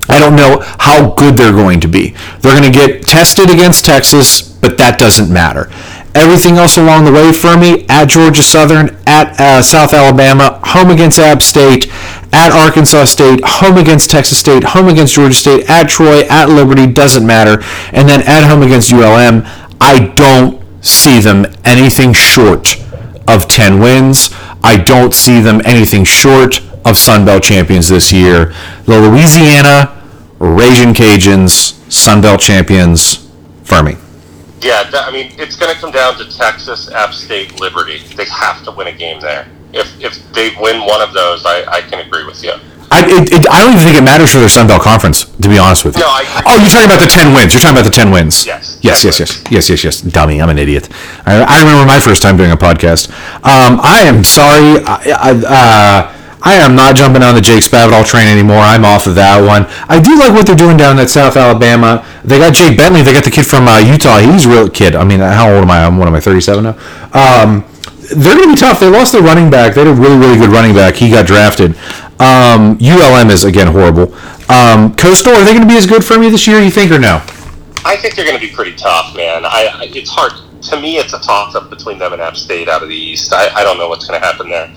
[0.09, 2.17] I don't know how good they're going to be.
[2.41, 5.71] They're going to get tested against Texas, but that doesn't matter.
[6.19, 10.91] Everything else along the way for me at Georgia Southern, at uh, South Alabama, home
[10.91, 11.87] against App State,
[12.33, 16.89] at Arkansas State, home against Texas State, home against Georgia State, at Troy, at Liberty,
[16.89, 17.63] doesn't matter,
[17.93, 19.45] and then at home against ULM.
[19.81, 22.77] I don't see them anything short
[23.29, 24.31] of 10 wins.
[24.65, 28.53] I don't see them anything short of Sun Belt champions this year.
[28.87, 29.95] The Louisiana
[30.41, 33.29] Raging Cajuns, Sun Belt champions,
[33.63, 34.08] Fuhrmy.
[34.61, 37.99] Yeah, I mean, it's going to come down to Texas, App State, Liberty.
[38.17, 39.47] They have to win a game there.
[39.73, 42.53] If, if they win one of those, I, I can agree with you.
[42.91, 45.49] I, it, it, I don't even think it matters for their Sun Belt Conference, to
[45.49, 46.01] be honest with you.
[46.03, 47.53] No, I oh, you're talking about the 10 wins.
[47.53, 48.47] You're talking about the 10 wins.
[48.47, 48.81] Yes.
[48.83, 49.45] Yes, yes, yes.
[49.51, 50.01] Yes, yes, yes.
[50.01, 50.41] Dummy.
[50.41, 50.89] I'm an idiot.
[51.27, 53.11] I, I remember my first time doing a podcast.
[53.45, 54.83] Um, I am sorry.
[54.87, 58.59] I, I, uh, I am not jumping on the Jake Spavital train anymore.
[58.59, 59.67] I'm off of that one.
[59.89, 62.07] I do like what they're doing down at South Alabama.
[62.25, 63.03] They got Jake Bentley.
[63.03, 64.19] They got the kid from uh, Utah.
[64.19, 64.95] He's a real kid.
[64.95, 65.85] I mean, how old am I?
[65.85, 66.21] I'm what am I?
[66.21, 66.77] 37 now.
[67.13, 67.65] Um,
[68.15, 68.81] they're going to be tough.
[68.81, 69.75] They lost their running back.
[69.75, 70.95] They had a really, really good running back.
[70.95, 71.77] He got drafted.
[72.21, 74.15] Um, ULM is again horrible.
[74.49, 76.61] Um, Coastal, are they going to be as good for me this year?
[76.61, 77.23] You think or no?
[77.85, 79.45] I think they're going to be pretty tough, man.
[79.45, 80.33] I, I it's hard
[80.63, 80.97] to me.
[80.97, 83.33] It's a toss up between them and App State out of the East.
[83.33, 84.73] I, I don't know what's going to happen there.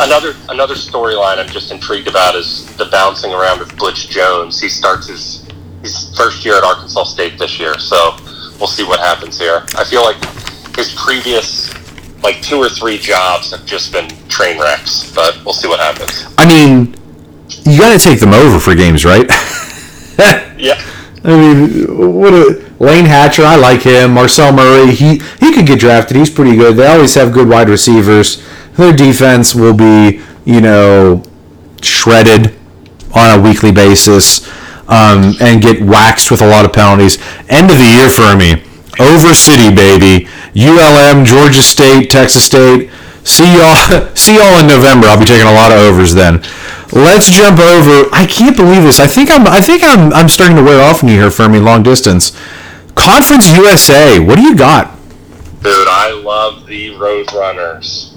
[0.00, 4.60] Another another storyline I'm just intrigued about is the bouncing around of Butch Jones.
[4.60, 5.46] He starts his
[5.82, 8.16] his first year at Arkansas State this year, so
[8.58, 9.64] we'll see what happens here.
[9.76, 10.16] I feel like
[10.76, 11.72] his previous
[12.24, 16.24] like two or three jobs have just been train wrecks, but we'll see what happens.
[16.38, 16.96] I mean,
[17.64, 19.26] you got to take them over for games, right?
[20.58, 20.82] yeah.
[21.22, 23.44] I mean, what a Layne Hatcher.
[23.44, 24.12] I like him.
[24.12, 24.92] Marcel Murray.
[24.92, 26.16] He he could get drafted.
[26.16, 26.76] He's pretty good.
[26.76, 28.44] They always have good wide receivers.
[28.76, 31.22] Their defense will be, you know,
[31.82, 32.58] shredded
[33.14, 34.48] on a weekly basis
[34.88, 37.18] um, and get waxed with a lot of penalties.
[37.48, 38.62] End of the year for me.
[39.00, 40.28] Over City, baby.
[40.54, 42.90] ULM, Georgia State, Texas State.
[43.24, 44.14] See y'all.
[44.14, 45.06] See y'all in November.
[45.08, 46.42] I'll be taking a lot of overs then.
[46.92, 48.08] Let's jump over.
[48.12, 49.00] I can't believe this.
[49.00, 49.46] I think I'm.
[49.46, 50.12] I think I'm.
[50.12, 51.62] I'm starting to wear off on you here, Fuhrmy.
[51.62, 52.30] Long distance.
[52.94, 54.20] Conference USA.
[54.20, 54.96] What do you got?
[55.62, 58.13] Dude, I love the Roadrunners.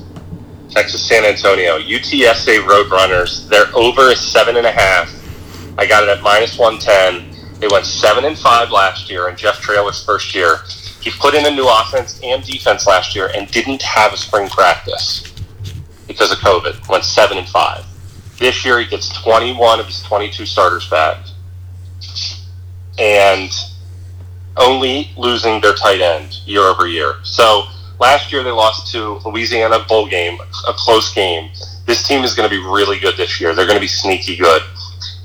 [0.78, 1.80] Texas San Antonio.
[1.80, 3.50] UTSA Roadrunners.
[3.50, 5.12] They're over seven and a half.
[5.76, 7.32] I got it at minus one ten.
[7.60, 10.58] They went seven and five last year in Jeff Traylor's first year.
[11.02, 14.50] He put in a new offense and defense last year and didn't have a spring
[14.50, 15.34] practice
[16.08, 16.88] because of COVID.
[16.88, 17.84] Went seven and five.
[18.38, 21.26] This year he gets 21 of his 22 starters back,
[23.00, 23.50] and
[24.58, 27.16] only losing their tight end year over year.
[27.24, 27.64] So
[28.00, 31.50] Last year they lost to Louisiana bowl game, a close game.
[31.86, 33.56] This team is going to be really good this year.
[33.56, 34.62] They're going to be sneaky good.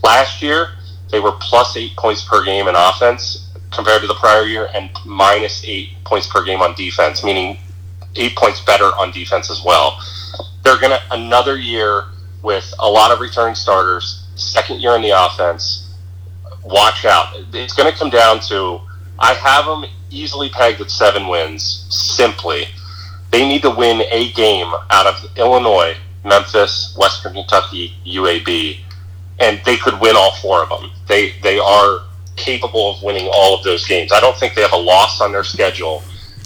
[0.03, 0.71] Last year
[1.11, 4.91] they were plus eight points per game in offense compared to the prior year, and
[5.05, 7.59] minus eight points per game on defense, meaning
[8.17, 9.99] eight points better on defense as well.
[10.63, 12.05] They're going to another year
[12.43, 15.95] with a lot of returning starters, second year in the offense.
[16.65, 17.35] Watch out.
[17.53, 18.81] It's going to come down to
[19.23, 21.87] I have them easily pegged at seven wins.
[21.89, 22.67] Simply,
[23.31, 28.81] they need to win a game out of Illinois, Memphis, Western Kentucky, UAB,
[29.39, 30.91] and they could win all four of them.
[31.07, 32.01] They they are
[32.35, 34.13] capable of winning all of those games.
[34.13, 36.03] I don't think they have a loss on their schedule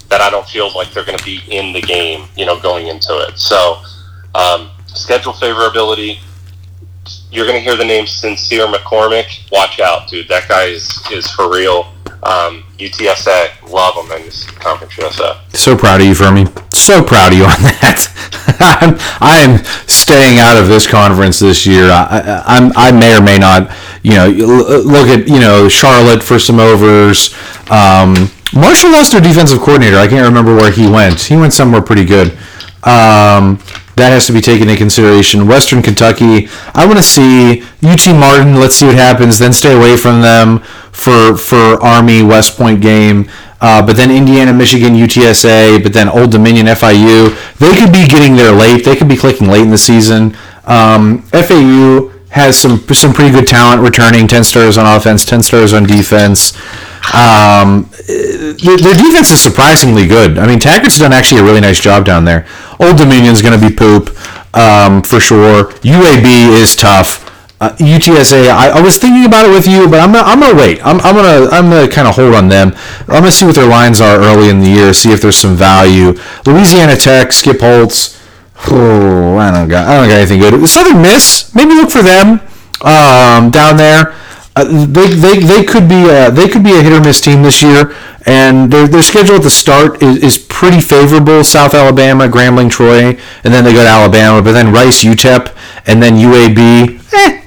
[0.08, 2.88] that I don't feel like they're going to be in the game, you know, going
[2.88, 3.38] into it.
[3.38, 3.80] So,
[4.34, 6.18] um, schedule favorability.
[7.30, 9.50] You're going to hear the name Sincere McCormick.
[9.50, 10.28] Watch out, dude.
[10.28, 11.92] That guy is is for real.
[12.22, 15.40] Um, UTSA, love them in this conference USA.
[15.50, 16.46] So proud of you, Fuhrmy.
[16.74, 18.12] So proud of you on that.
[18.58, 21.90] I'm, I am staying out of this conference this year.
[21.90, 23.70] I, I'm, I may or may not,
[24.02, 27.34] you know, look at, you know, Charlotte for some overs.
[27.70, 29.96] Um, Marshall lost their defensive coordinator.
[29.96, 31.20] I can't remember where he went.
[31.20, 32.36] He went somewhere pretty good.
[32.84, 33.58] Um,
[33.96, 35.46] that has to be taken into consideration.
[35.46, 38.60] Western Kentucky, I want to see UT Martin.
[38.60, 39.38] Let's see what happens.
[39.38, 40.60] Then stay away from them
[40.92, 43.28] for for Army West Point game.
[43.58, 47.32] Uh, but then Indiana, Michigan, UTSA, but then Old Dominion, FIU.
[47.58, 48.84] They could be getting there late.
[48.84, 50.36] They could be clicking late in the season.
[50.66, 54.26] Um, FAU has some some pretty good talent returning.
[54.26, 56.56] Ten stars on offense, ten stars on defense.
[57.14, 60.38] Um, their defense is surprisingly good.
[60.38, 62.46] I mean, Taggart's done actually a really nice job down there.
[62.80, 64.10] Old Dominion's going to be poop.
[64.56, 65.64] um, for sure.
[65.84, 67.22] UAB is tough.
[67.60, 70.58] Uh, UTSA, I, I, was thinking about it with you, but I'm gonna, I'm gonna
[70.58, 70.84] wait.
[70.84, 72.72] I'm, I'm gonna I'm gonna kind of hold on them.
[73.08, 75.56] I'm gonna see what their lines are early in the year, see if there's some
[75.56, 76.12] value.
[76.44, 78.14] Louisiana Tech, Skip Holtz.
[78.68, 80.68] Oh, I don't got I don't got anything good.
[80.68, 82.40] Southern Miss, maybe look for them
[82.82, 84.14] um, down there.
[84.56, 87.42] Uh, they, they, they could be a, they could be a hit or miss team
[87.42, 87.94] this year,
[88.24, 91.44] and their, their schedule at the start is, is pretty favorable.
[91.44, 95.54] South Alabama, Grambling, Troy, and then they go to Alabama, but then Rice, UTEP,
[95.86, 97.02] and then UAB.
[97.12, 97.44] Eh,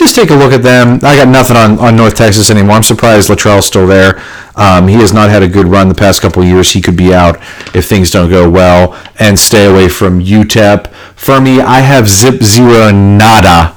[0.00, 0.94] just take a look at them.
[1.02, 2.76] I got nothing on, on North Texas anymore.
[2.76, 4.20] I'm surprised Littrell's still there.
[4.56, 6.72] Um, he has not had a good run the past couple years.
[6.72, 7.36] He could be out
[7.74, 8.98] if things don't go well.
[9.18, 10.88] And stay away from UTEP.
[11.14, 13.76] For me, I have zip zero nada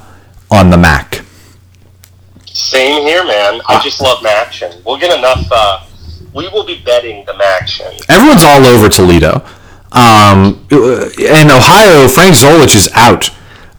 [0.49, 1.26] on the MAC.
[2.45, 3.61] Same here, man.
[3.67, 4.82] I just love action.
[4.86, 5.45] We'll get enough.
[5.51, 5.86] Uh,
[6.34, 7.88] we will be betting the action.
[8.07, 9.45] Everyone's all over Toledo.
[9.91, 13.30] Um, and Ohio, Frank Solich is out.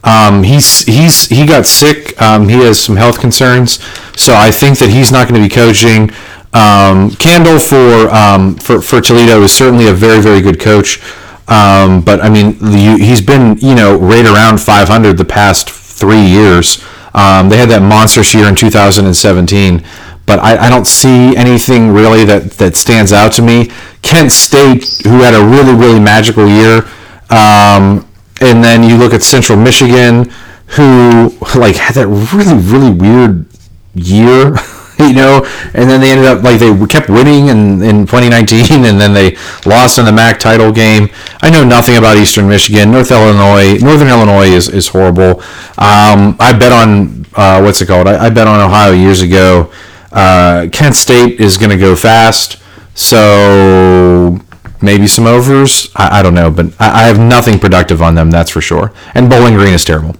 [0.05, 2.19] Um, he's he's he got sick.
[2.21, 3.83] Um, he has some health concerns,
[4.15, 6.11] so I think that he's not going to be coaching.
[6.53, 11.01] Um, Candle for um, for for Toledo is certainly a very very good coach,
[11.47, 12.53] um, but I mean
[12.99, 16.83] he's been you know right around 500 the past three years.
[17.15, 19.81] Um, they had that monstrous year in 2017,
[20.25, 23.71] but I, I, don't see anything really that, that stands out to me.
[24.01, 26.83] Kent State, who had a really, really magical year,
[27.29, 28.05] um,
[28.41, 30.31] and then you look at Central Michigan,
[30.67, 33.45] who like had that really, really weird
[33.93, 34.55] year.
[34.97, 38.99] you know, and then they ended up like they kept winning in, in 2019, and
[38.99, 41.09] then they lost in the MAC title game.
[41.41, 45.41] I know nothing about Eastern Michigan, North Illinois, Northern Illinois is, is horrible.
[45.77, 48.07] Um, I bet on uh, what's it called?
[48.07, 49.71] I, I, bet on Ohio years ago.
[50.11, 52.61] Uh, Kent State is going to go fast,
[52.93, 54.39] so
[54.81, 55.91] maybe some overs.
[55.95, 58.31] I, I don't know, but I, I have nothing productive on them.
[58.31, 58.91] That's for sure.
[59.13, 60.15] And Bowling Green is terrible.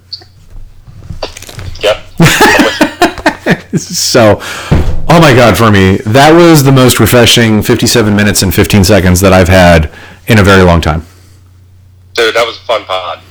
[1.79, 1.97] Yep.
[3.79, 8.83] so, oh my God, for me, that was the most refreshing 57 minutes and 15
[8.83, 9.91] seconds that I've had
[10.27, 11.05] in a very long time.
[12.13, 13.21] Dude, that was a fun pod.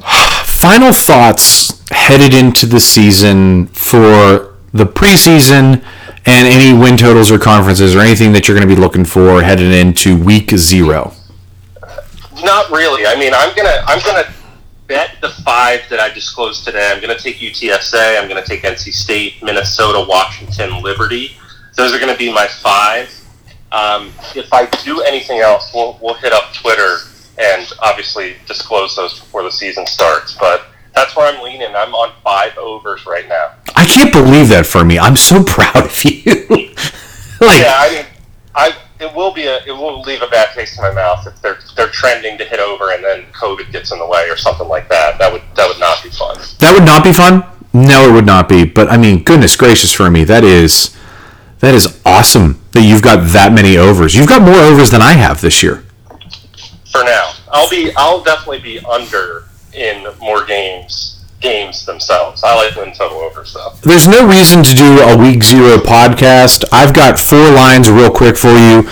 [0.46, 5.84] Final thoughts headed into the season for the preseason
[6.26, 9.42] and any win totals or conferences or anything that you're going to be looking for
[9.42, 11.12] headed into week zero.
[12.42, 13.06] Not really.
[13.06, 14.32] I mean, I'm gonna I'm gonna
[14.86, 16.90] bet the five that I disclosed today.
[16.92, 18.20] I'm to take UTSA.
[18.20, 21.36] I'm to take NC State, Minnesota, Washington, Liberty.
[21.76, 23.14] Those are to be my five.
[23.70, 26.98] Um, if I do anything else, we'll, we'll hit up Twitter
[27.38, 30.34] and obviously disclose those before the season starts.
[30.38, 31.76] But that's where I'm leaning.
[31.76, 33.52] I'm on five overs right now.
[33.78, 34.98] I can't believe that for me.
[34.98, 36.34] I'm so proud of you.
[37.40, 38.06] like, yeah, I mean,
[38.54, 41.40] I it will be a it will leave a bad taste in my mouth if
[41.40, 44.66] they're they're trending to hit over and then COVID gets in the way or something
[44.66, 45.18] like that.
[45.18, 46.36] That would that would not be fun.
[46.58, 47.44] That would not be fun.
[47.72, 48.64] No, it would not be.
[48.64, 50.96] But I mean, goodness gracious, for me, that is
[51.60, 54.16] that is awesome that you've got that many overs.
[54.16, 55.84] You've got more overs than I have this year.
[56.90, 62.42] For now, I'll be I'll definitely be under in more games games themselves.
[62.42, 63.80] I like win total over stuff.
[63.82, 66.64] There's no reason to do a week zero podcast.
[66.72, 68.88] I've got four lines real quick for you.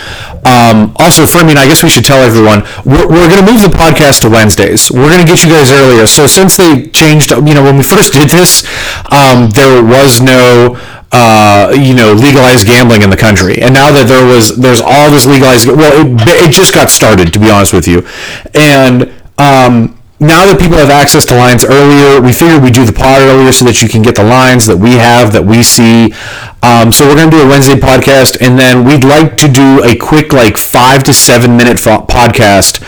[0.46, 3.62] Um, also, for me, I guess we should tell everyone we're, we're going to move
[3.62, 4.90] the podcast to Wednesdays.
[4.90, 6.06] We're going to get you guys earlier.
[6.06, 8.64] So since they changed, you know, when we first did this,
[9.10, 10.80] um, there was no.
[11.12, 15.08] Uh, you know, legalized gambling in the country, and now that there was, there's all
[15.08, 15.66] this legalized.
[15.66, 18.04] Well, it, it just got started, to be honest with you,
[18.52, 22.92] and um, now that people have access to lines earlier, we figured we'd do the
[22.92, 26.14] pod earlier so that you can get the lines that we have, that we see.
[26.62, 29.84] Um, so we're going to do a Wednesday podcast, and then we'd like to do
[29.84, 32.80] a quick, like, five to seven minute podcast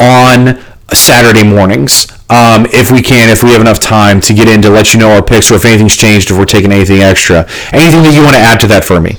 [0.00, 0.56] on
[0.92, 2.08] Saturday mornings.
[2.30, 5.00] Um, if we can, if we have enough time to get in to let you
[5.00, 7.44] know our picks or if anything's changed, if we're taking anything extra.
[7.72, 9.18] Anything that you want to add to that for me?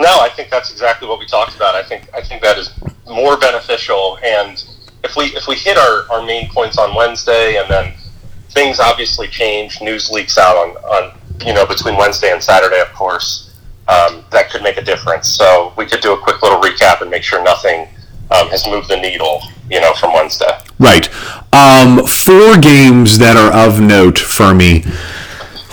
[0.00, 1.74] No, I think that's exactly what we talked about.
[1.74, 2.72] I think I think that is
[3.06, 4.62] more beneficial and
[5.06, 7.94] if we if we hit our, our main points on Wednesday and then
[8.50, 12.92] things obviously change, news leaks out on, on you know between Wednesday and Saturday, of
[12.92, 13.54] course,
[13.88, 15.28] um, that could make a difference.
[15.28, 17.88] So we could do a quick little recap and make sure nothing
[18.30, 20.50] um, has moved the needle, you know, from Wednesday.
[20.78, 21.08] Right.
[21.54, 24.82] Um, four games that are of note for me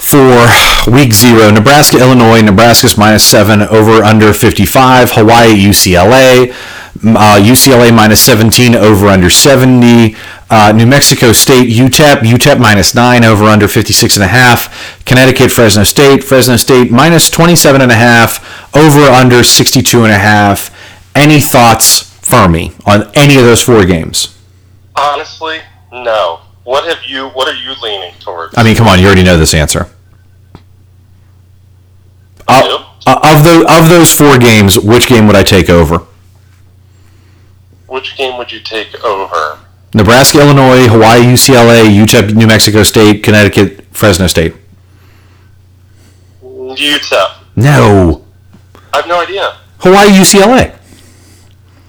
[0.03, 0.45] for
[0.91, 2.41] week zero Nebraska, Illinois.
[2.41, 5.11] Nebraska's minus seven, over under 55.
[5.11, 6.53] Hawaii, UCLA.
[6.97, 10.15] Uh, UCLA minus 17 over under 70.
[10.49, 15.03] Uh, New Mexico State, UTEP, UTEP minus 9 over under 56 and a half.
[15.05, 20.17] Connecticut, Fresno State, Fresno State minus 27 and a half over under 62 and a
[20.17, 20.69] half.
[21.15, 24.39] Any thoughts for me on any of those four games?
[24.95, 25.59] Honestly,
[25.91, 26.41] No.
[26.63, 27.27] What have you?
[27.29, 28.57] What are you leaning towards?
[28.57, 29.89] I mean, come on, you already know this answer.
[32.47, 36.05] Uh, uh, of the of those four games, which game would I take over?
[37.93, 39.59] Which game would you take over?
[39.93, 44.55] Nebraska, Illinois, Hawaii, UCLA, UTEP, New Mexico State, Connecticut, Fresno State.
[46.43, 47.35] UTEP.
[47.55, 48.25] No,
[48.91, 49.57] I have no idea.
[49.77, 50.75] Hawaii, UCLA.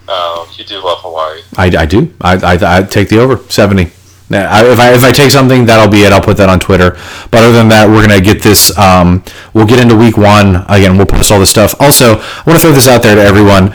[0.07, 1.41] Oh, you do love Hawaii.
[1.57, 2.15] I, I do.
[2.21, 3.91] I, I, I take the over seventy.
[4.29, 6.13] Now, I, if I if I take something, that'll be it.
[6.13, 6.99] I'll put that on Twitter.
[7.31, 8.77] But other than that, we're gonna get this.
[8.77, 9.25] Um,
[9.55, 10.99] we'll get into week one again.
[10.99, 11.75] We'll post all this stuff.
[11.81, 13.73] Also, I want to throw this out there to everyone.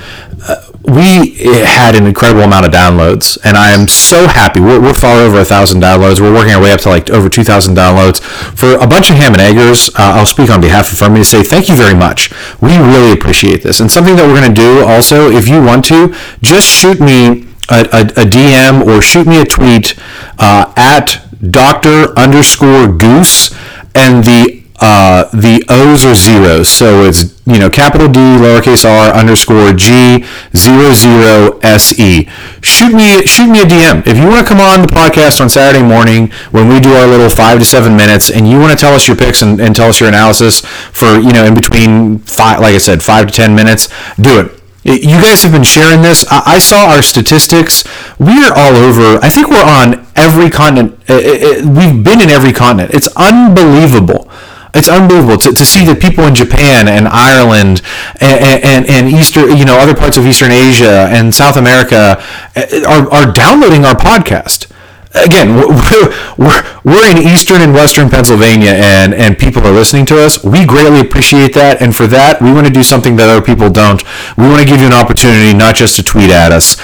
[0.48, 1.36] Uh, we
[1.66, 4.60] had an incredible amount of downloads, and I am so happy.
[4.60, 6.20] We're, we're far over a thousand downloads.
[6.20, 9.16] We're working our way up to like over two thousand downloads for a bunch of
[9.18, 9.90] ham and eggers.
[9.90, 12.32] Uh, I'll speak on behalf of Fuhrmy to say thank you very much.
[12.62, 15.86] We really appreciate this, and something that we're going to do also, if you want
[15.86, 19.96] to, just shoot me a, a, a DM or shoot me a tweet
[20.38, 23.54] uh, at Doctor underscore Goose,
[23.96, 29.14] and the uh, the O's are zeros, so it's you know capital D lowercase r
[29.14, 30.26] underscore G
[30.56, 32.30] zero zero S E.
[32.62, 35.50] Shoot me shoot me a DM if you want to come on the podcast on
[35.50, 38.78] Saturday morning when we do our little five to seven minutes, and you want to
[38.78, 42.20] tell us your picks and, and tell us your analysis for you know in between
[42.20, 43.90] five like I said five to ten minutes.
[44.16, 46.26] Do it you guys have been sharing this.
[46.32, 47.84] I saw our statistics.
[48.18, 49.20] We are all over.
[49.24, 50.98] I think we're on every continent.
[51.08, 52.94] We've been in every continent.
[52.94, 54.30] It's unbelievable.
[54.74, 57.82] It's unbelievable to, to see that people in Japan and Ireland
[58.22, 62.22] and, and, and Eastern, you know, other parts of Eastern Asia and South America
[62.56, 64.70] eh, are, are downloading our podcast
[65.14, 70.24] again, we're, we're, we're in eastern and western Pennsylvania, and, and people are listening to
[70.24, 70.44] us.
[70.44, 73.70] We greatly appreciate that, and for that, we want to do something that other people
[73.70, 74.04] don't.
[74.38, 76.78] We want to give you an opportunity not just to tweet at us.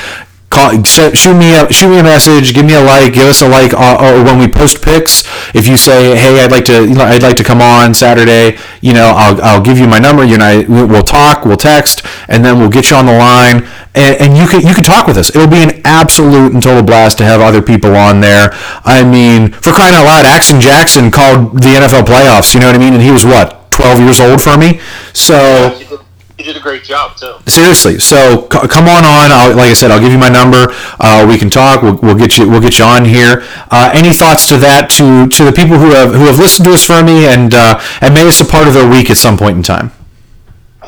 [0.49, 3.47] Call, shoot me a shoot me a message, give me a like, give us a
[3.47, 5.23] like, uh, or when we post pics.
[5.53, 8.57] If you say, "Hey, I'd like to, you know, I'd like to come on Saturday,"
[8.81, 10.23] you know, I'll, I'll give you my number.
[10.23, 14.21] You know, we'll talk, we'll text, and then we'll get you on the line and,
[14.21, 15.29] and, you can you can talk with us.
[15.29, 18.49] It'll be an absolute and total blast to have other people on there.
[18.83, 22.53] I mean, for crying out loud, Action Jackson called the NFL playoffs.
[22.53, 22.93] You know what I mean?
[22.93, 24.81] And he was what 12 years old for me.
[25.13, 26.01] So.
[26.38, 27.36] He did, did a great job too.
[27.47, 29.31] Seriously, so c- come on on.
[29.31, 30.67] I'll, like I said, I'll give you my number.
[30.99, 31.81] Uh, we can talk.
[31.81, 32.49] We'll, we'll, get you.
[32.49, 33.43] We'll get you on here.
[33.71, 34.89] Uh, any thoughts to that?
[34.91, 37.79] To to the people who have who have listened to us for me and uh,
[38.01, 39.91] and made us a part of their week at some point in time.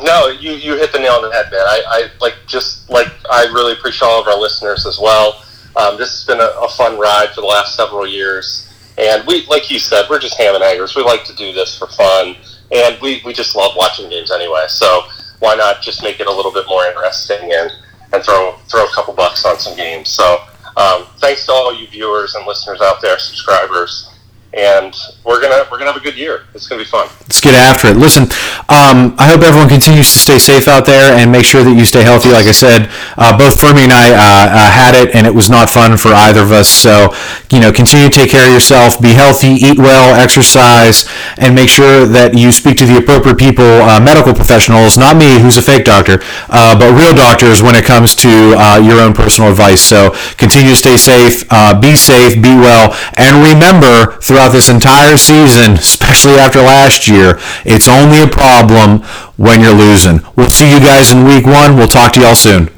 [0.02, 1.60] No, you, you hit the nail on the head, man.
[1.60, 5.42] I, I like just like I really appreciate all of our listeners as well.
[5.76, 9.46] Um, this has been a, a, fun ride for the last several years, and we,
[9.46, 10.96] like you said, we're just ham and eggers.
[10.96, 12.36] We like to do this for fun,
[12.72, 14.64] and we, we just love watching games anyway.
[14.68, 15.02] So
[15.40, 17.70] why not just make it a little bit more interesting and,
[18.12, 20.08] and throw throw a couple bucks on some games?
[20.08, 20.38] So
[20.76, 24.10] um, thanks to all you viewers and listeners out there, subscribers
[24.54, 26.46] and we're gonna we're gonna have a good year.
[26.54, 27.08] It's gonna be fun.
[27.22, 27.96] Let's get after it.
[27.96, 28.24] Listen,
[28.72, 31.84] um, I hope everyone continues to stay safe out there and make sure that you
[31.84, 32.30] stay healthy.
[32.30, 32.88] Like I said,
[33.18, 36.08] uh, both Fuhrmy and I uh, uh, had it, and it was not fun for
[36.08, 36.68] either of us.
[36.68, 37.12] So,
[37.52, 41.04] you know, continue to take care of yourself, be healthy, eat well, exercise,
[41.36, 45.38] and make sure that you speak to the appropriate people, uh, medical professionals, not me,
[45.38, 49.12] who's a fake doctor, uh, but real doctors when it comes to uh, your own
[49.12, 49.82] personal advice.
[49.82, 51.44] So, continue to stay safe,
[51.80, 57.88] be safe, be well, and remember throughout this entire season, especially after last year, it's
[57.88, 59.00] only a problem
[59.36, 60.20] when you're losing.
[60.36, 61.74] We'll see you guys in week one.
[61.74, 62.68] We'll talk to y'all soon.